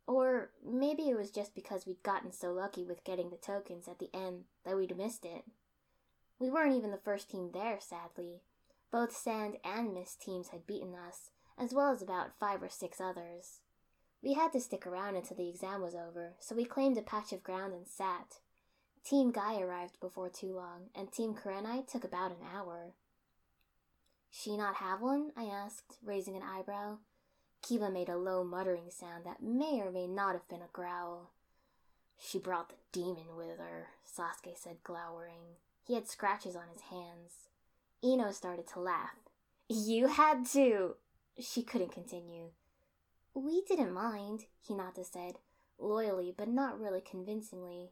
Or 0.06 0.50
maybe 0.64 1.10
it 1.10 1.16
was 1.16 1.30
just 1.30 1.54
because 1.54 1.86
we'd 1.86 2.02
gotten 2.02 2.32
so 2.32 2.52
lucky 2.52 2.84
with 2.84 3.04
getting 3.04 3.30
the 3.30 3.36
tokens 3.36 3.88
at 3.88 3.98
the 3.98 4.10
end 4.14 4.44
that 4.64 4.76
we'd 4.76 4.96
missed 4.96 5.24
it. 5.24 5.44
We 6.38 6.50
weren't 6.50 6.76
even 6.76 6.90
the 6.90 6.96
first 6.96 7.30
team 7.30 7.50
there, 7.52 7.78
sadly. 7.80 8.40
Both 8.90 9.16
Sand 9.16 9.56
and 9.64 9.92
Mist 9.92 10.20
teams 10.20 10.48
had 10.48 10.66
beaten 10.66 10.94
us, 10.94 11.30
as 11.58 11.74
well 11.74 11.90
as 11.90 12.00
about 12.00 12.38
five 12.38 12.62
or 12.62 12.68
six 12.68 13.00
others. 13.00 13.60
We 14.22 14.34
had 14.34 14.52
to 14.52 14.60
stick 14.60 14.86
around 14.86 15.16
until 15.16 15.36
the 15.36 15.48
exam 15.48 15.82
was 15.82 15.94
over, 15.94 16.34
so 16.40 16.54
we 16.54 16.64
claimed 16.64 16.96
a 16.96 17.02
patch 17.02 17.32
of 17.32 17.42
ground 17.42 17.72
and 17.72 17.86
sat. 17.86 18.40
Team 19.04 19.30
Guy 19.30 19.60
arrived 19.60 20.00
before 20.00 20.28
too 20.28 20.52
long, 20.54 20.90
and 20.94 21.10
Team 21.10 21.34
Kurenai 21.34 21.86
took 21.86 22.04
about 22.04 22.32
an 22.32 22.46
hour. 22.54 22.94
She 24.30 24.56
not 24.56 24.76
have 24.76 25.00
one? 25.00 25.32
I 25.36 25.44
asked, 25.44 25.98
raising 26.02 26.36
an 26.36 26.42
eyebrow. 26.42 26.98
Kiba 27.62 27.92
made 27.92 28.08
a 28.08 28.16
low 28.16 28.44
muttering 28.44 28.90
sound 28.90 29.24
that 29.24 29.42
may 29.42 29.80
or 29.80 29.90
may 29.90 30.06
not 30.06 30.32
have 30.32 30.48
been 30.48 30.62
a 30.62 30.72
growl. 30.72 31.30
She 32.18 32.38
brought 32.38 32.68
the 32.68 32.74
demon 32.92 33.36
with 33.36 33.58
her, 33.58 33.88
Sasuke 34.06 34.56
said, 34.56 34.78
glowering. 34.82 35.56
He 35.84 35.94
had 35.94 36.08
scratches 36.08 36.56
on 36.56 36.68
his 36.72 36.82
hands. 36.82 37.47
Ino 38.02 38.30
started 38.30 38.66
to 38.68 38.80
laugh. 38.80 39.16
You 39.68 40.06
had 40.06 40.46
to! 40.52 40.96
She 41.38 41.62
couldn't 41.62 41.92
continue. 41.92 42.50
We 43.34 43.62
didn't 43.62 43.92
mind, 43.92 44.46
Hinata 44.68 45.04
said, 45.04 45.34
loyally 45.78 46.34
but 46.36 46.48
not 46.48 46.80
really 46.80 47.00
convincingly. 47.00 47.90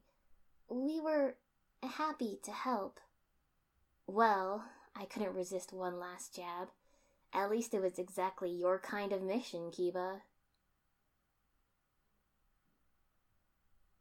We 0.68 1.00
were 1.00 1.36
happy 1.82 2.38
to 2.44 2.50
help. 2.50 3.00
Well, 4.06 4.64
I 4.94 5.04
couldn't 5.04 5.34
resist 5.34 5.72
one 5.72 5.98
last 5.98 6.34
jab. 6.34 6.68
At 7.32 7.50
least 7.50 7.74
it 7.74 7.82
was 7.82 7.98
exactly 7.98 8.50
your 8.50 8.78
kind 8.78 9.12
of 9.12 9.22
mission, 9.22 9.70
Kiba, 9.70 10.20